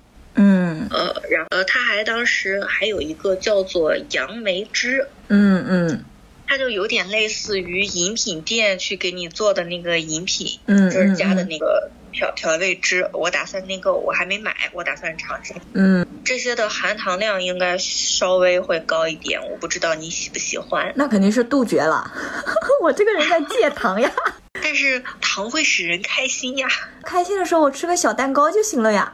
[0.90, 6.04] 嗯呃，然后呃，他还当时还有一个叫做杨梅汁，嗯嗯。
[6.46, 11.48] 它就有点类似于饮品店去给你做的那个饮品，嗯就是加的嗯。
[11.48, 13.08] 那个调调味汁。
[13.12, 15.54] 我打算那个我还没买，我打算尝试。
[15.74, 20.92] 嗯，这些的含糖量应该稍微会高一点，我不知道你喜不喜欢。
[20.96, 22.10] 那肯定是杜绝了。
[22.82, 24.10] 我这个人在戒糖呀，
[24.62, 26.68] 但是糖会使人开心呀。
[27.02, 29.12] 开心的时候我吃个小蛋糕就行了呀。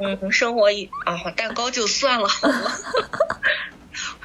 [0.00, 2.72] 嗯，生活一啊，蛋糕就算了好了。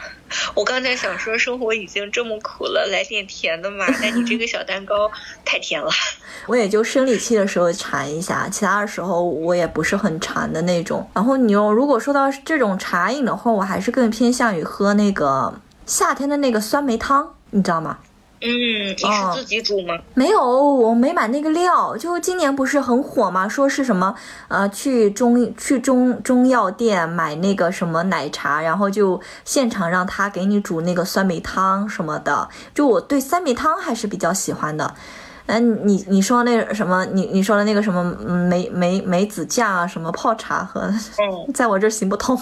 [0.55, 3.85] 我刚才想说，生活已经这么苦了，来点甜的嘛。
[4.01, 5.11] 但你这个小蛋糕
[5.45, 5.89] 太甜了。
[6.47, 11.07] 我也就生理期的时候馋一下，其他的时候我也不是很馋的那种。
[11.13, 15.53] 然后你又如果说到这种茶饮的话，我还是更偏向于喝那个
[15.85, 17.99] 夏天的那个酸梅汤，你知道吗？
[18.45, 19.97] 嗯，你是哦自己煮吗？
[20.13, 21.95] 没有，我没买那个料。
[21.95, 23.47] 就今年不是很火吗？
[23.47, 24.13] 说是什么
[24.49, 32.49] 呃，去中去中中药店买那个什么奶茶，然后就现场让他给你煮那个酸梅汤什么的。
[32.75, 34.93] 就我对酸梅汤还是比较喜欢的。
[35.45, 42.37] 嗯，你你说那什么，你你说的那个什么嗯梅梅梅子酱啊，什么泡茶喝，嗯， 在我这儿行不通。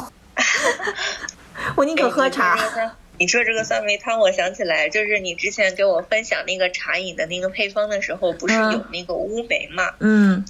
[1.76, 2.56] 我宁可喝茶。
[2.76, 2.92] 哎
[3.22, 9.92] 你说这个酸梅汤，我想起来，就是你之前给我分享那个茶饮的那个配方的时候，不是嗯有那个乌梅嘛？
[10.00, 10.44] 嗯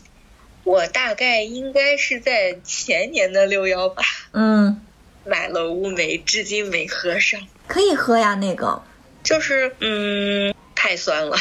[0.64, 4.02] 我大概应该是在前年的六幺八
[4.32, 4.80] 嗯，
[5.26, 7.42] 买了乌梅，至今没喝上。
[7.68, 8.82] 可以喝呀，那个。
[9.22, 11.36] 就是嗯，太酸了。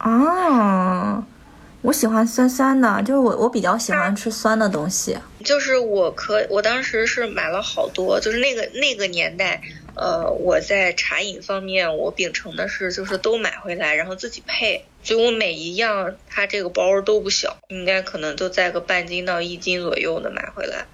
[0.00, 1.24] 哦，
[1.82, 5.16] 我喜欢酸酸的，就是我我比较喜欢吃酸的东西。
[5.44, 9.62] 就是我可我当时是买了好多，就是那个那个年代，
[9.96, 20.84] 呃，我在茶饮方面我秉承的是就是都买回来，然后自己配，所以我每一样它这个包都不小，应该可能都在个半斤到一斤左右的买回来。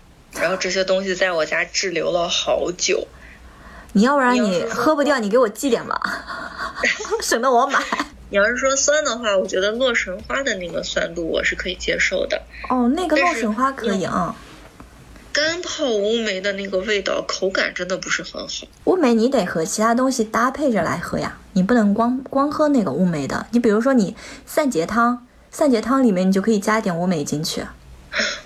[0.41, 3.07] 然后这些东西在我家滞留了好久。
[3.93, 6.01] 你要不然你喝不掉，你给我寄点吧，
[7.21, 7.83] 省得我买。
[8.31, 12.41] 你要是说酸的话，我觉得洛神花的那个酸度我是可以接受的。
[12.71, 14.35] 哦，那个洛神花可以啊。
[15.33, 18.67] 干泡乌梅的那个味道，口感真的不是很好。
[18.85, 23.47] 乌梅你得和其他东西搭配着来喝呀，你不能光光喝那个乌梅的。
[23.51, 24.15] 你比如说你
[24.45, 27.65] 散结汤，散结汤里面你就可以加一点乌梅进去。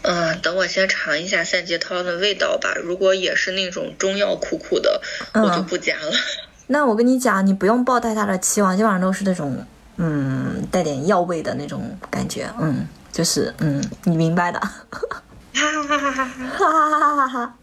[0.02, 2.74] 嗯，等我先尝一下散结汤的味道吧。
[2.76, 5.02] 如果也是那种中药苦苦的，
[5.34, 6.12] 我就不加了。
[6.68, 9.66] 那我跟你讲，你不用抱太大的期望，基本上都是那种。
[9.98, 14.60] 嗯，带点药味的那种感觉，嗯，就是嗯，你明白的，
[15.56, 17.54] 哈哈哈哈哈哈哈哈哈！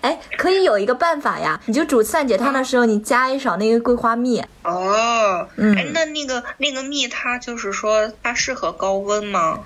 [0.00, 4.42] 哎，可以有一个办法呀，你就煮散解汤的时候，你加一勺那个桂花蜜。
[4.64, 9.60] 哦，嗯，哎，那那个那个蜜，它就是说它适合高温吗？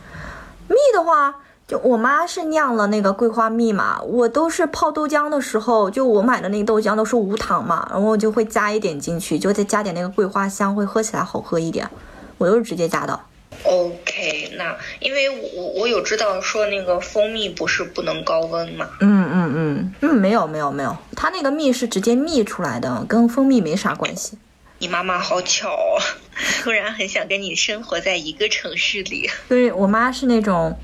[0.68, 1.37] 蜜的话。
[1.68, 11.91] 就我妈是酿了那个桂花蜜嘛，我都是泡豆浆的时候，就我买的那个豆浆都是无糖嘛，然后我就会加一点进去，就再加点那个桂花香，会喝起来好喝一点。
[12.39, 13.18] 我都是直接加的。
[13.62, 18.88] OK，那因为我我有知道说那个蜂蜜不是不能高温嘛？
[19.01, 24.38] 嗯嗯嗯嗯，没有没有没有，它那个蜜是直接蜜出来的，跟蜂蜜没啥关系。
[24.78, 25.76] 你妈妈好巧，
[26.62, 29.28] 突然很想跟你生活在一个城市里。
[29.49, 30.76] 对我妈是那种。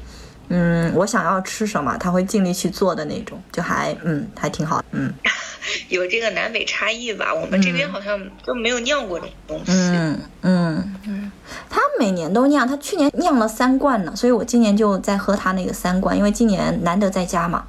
[0.54, 5.10] 嗯，我想要吃什么，她会尽力去做的那种，就还嗯还挺好，嗯，
[5.88, 9.72] 有这个南北差异吧，我们这边好像都没有酿过这种东西。
[9.72, 11.21] 嗯嗯嗯，
[11.68, 17.64] 他每年都酿，他去年酿了三罐呢，所以我今年就在喝他那个三罐，因为今年难得在家嘛，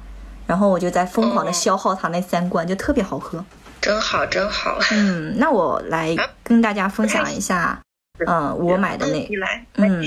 [0.46, 3.44] 然后我就在疯狂的消耗他那三罐，就特别好喝。
[3.80, 4.78] 真好，真好。
[4.92, 7.78] 嗯，那我来跟大家分享一下。
[8.26, 9.28] 嗯，我买的那，
[9.74, 10.00] 嗯，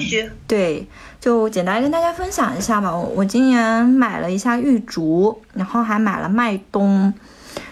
[0.47, 0.87] 对，
[1.19, 2.95] 就简单跟大家分享一下吧。
[2.95, 7.13] 我今年买了一下玉竹，然后还买了麦冬，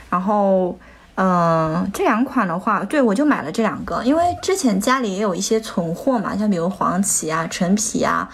[0.10, 0.78] 然后，
[1.18, 8.30] 嗯，这两款的话，对我就买了这两个，因为之前家里也有一些存货嘛，像比如黄芪啊、陈皮啊，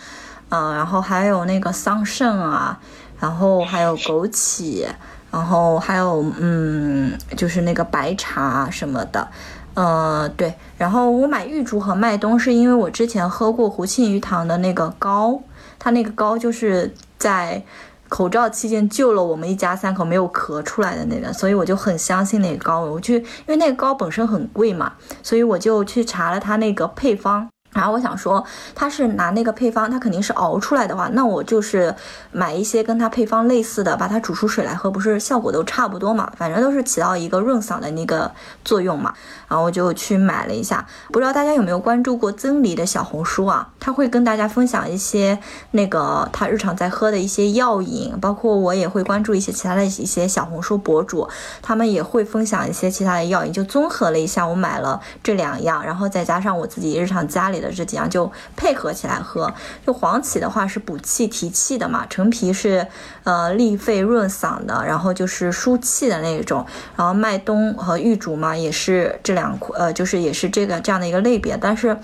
[0.50, 2.80] 嗯，然后还有那个桑葚啊，
[3.20, 4.88] 然后还有枸杞，
[5.30, 9.28] 然后还有嗯，就是那个白茶什么的。
[9.74, 15.40] 呃，对，然后我买玉竹和麦冬是因为我之前喝过胡庆余堂的那个膏，
[15.80, 17.64] 它那个膏就是在
[18.12, 22.82] 口罩期间救了我们一家三口没有咳出来的那个，所以我就很相信那个膏。
[22.82, 24.92] 我去，因为那个膏本身很贵嘛，
[25.24, 27.48] 所以我就去查了它那个配方。
[27.74, 28.44] 然后我想说，
[28.76, 31.96] 他是拿那个配方，他肯定是熬出来的话，那我就是
[32.32, 36.30] 买一些跟他配方类似的，把它煮出水来喝，不是效果都差不多嘛？
[36.36, 38.30] 反正都是起到一个润嗓的那个
[38.66, 39.14] 作用嘛。
[39.48, 43.70] 然后我就去买了一下，不知道大家有没有关注过曾黎的小红书啊？
[43.80, 45.40] 他会跟大家分享一些
[45.72, 51.28] 那个他日常在喝的一些药饮，包括我也会关注一些其他的一些小红书博主，
[51.62, 57.61] 他们也会分享一些其他的药饮，就综合了一下，我买了这两样，然后再加上我自己日常家里。
[57.62, 59.54] 的这几样就配合起来喝。
[59.86, 62.88] 就黄芪的话是补气提气的嘛，陈皮是
[63.24, 66.66] 呃利肺润嗓的，然后就是疏气的那种。
[66.98, 71.56] 然后麦冬和玉竹嘛，也是这两呃就是也是这个这样的一个类别。
[71.56, 71.96] 但是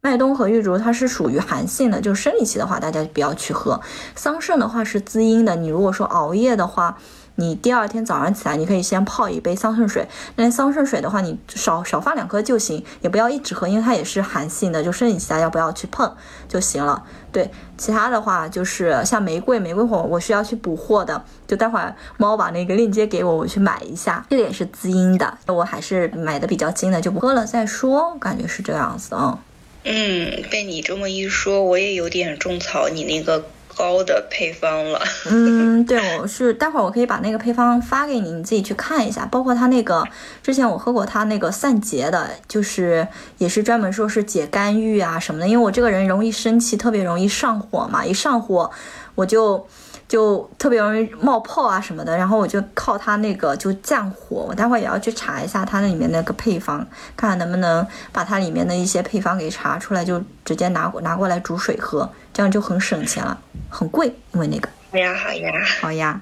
[0.00, 3.80] 麦冬和玉竹它是属于寒性的，就生理期的话大家不要去喝。
[4.14, 6.98] 桑葚的话是滋阴的，你如果说熬夜的话。
[7.36, 10.06] 你第二天早上起来，你可以先泡一杯桑葚水。
[10.36, 16.14] 那桑葚水的话，你少少放两颗就行，也不要一直喝，因为它也是寒性的，就生理期要不要去碰
[16.48, 17.02] 就行了。
[17.30, 24.24] 对，其他的话就是像玫瑰，玫瑰火我需要去补货的，就待会儿猫把那个链接给我，我去买一下。
[24.30, 29.38] 这个也是滋阴的，我还是买的比较精的，就不喝了再说，感觉是这样子啊。
[29.84, 33.44] 嗯，被你这么一说，我也有点种草你那个。
[33.76, 35.00] 高的配方了，
[35.30, 39.26] 嗯，对，我是待会儿我可以把那个配方发给你，你自己去看一下。
[39.26, 40.02] 包括它那个
[40.42, 43.06] 之前我喝过它那个散结的，就是
[43.38, 45.46] 也是专门说是解肝郁啊什么的。
[45.46, 48.70] 因为我这个人容易生气，特别容易上火嘛，一上火
[49.14, 49.66] 我就。
[50.08, 54.46] 就特别容易冒泡啊什么的，然后我就靠它那个就降火。
[54.48, 56.78] 我待会儿也要去查一下它那里面那个配方，
[57.16, 63.36] 看看能不能把它里面的一些配方给查出来，就直接拿拿过来煮水喝，这样就很省钱了，
[63.68, 64.68] 很贵，因为那个。
[64.92, 66.20] 好呀好呀好呀，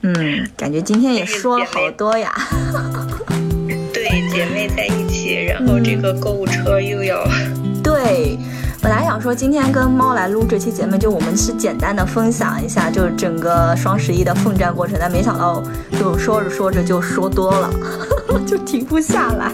[0.00, 2.34] 嗯，感觉今天也说了好多呀。
[3.92, 7.22] 对，姐妹在一起，然后这个购物车又要。
[7.84, 8.38] 对。
[8.82, 15.62] 本来想说今天跟猫来录这期节目，就我们是简单的分享一下，就是整个双十一的奋战过程，但没想到
[15.92, 17.70] 就说着说着就说多了，
[18.44, 19.52] 就停不下来。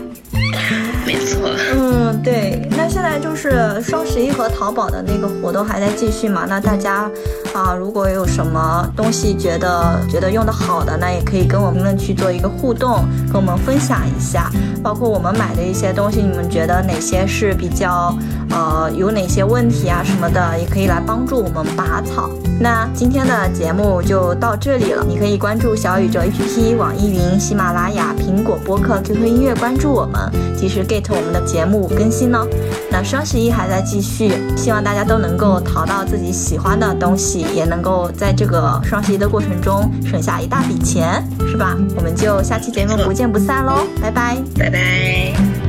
[1.09, 1.49] 没错。
[1.75, 2.69] 嗯，对。
[2.77, 6.45] 那现在就是双十一和淘宝的那个活动还在继续嘛？
[6.47, 7.11] 那大家
[7.55, 14.51] 啊，如果有什么东西觉得觉得用的好的，那也可以跟我们评论区做一个互动，跟我们分享一下。
[14.83, 18.15] 包括我们买的一些东西，你们觉得哪些是比较
[18.51, 22.29] 呃有哪些问题啊什么的，也可以来帮助我们拔草。
[22.61, 32.47] 那今天的节目就到这里了，你可以关注小宇宙 APP、网易云、喜马拉雅、苹果播客、QQ 音乐，关注我们，及时我们的节目更新哦。
[32.91, 41.77] 那双十一还在继续，希望大家都能够淘到自己喜欢的东西，也能够在这个双十一的过程中省下一大笔钱，是吧？
[41.97, 45.68] 我们就下期节目不见不散喽，拜拜，拜拜。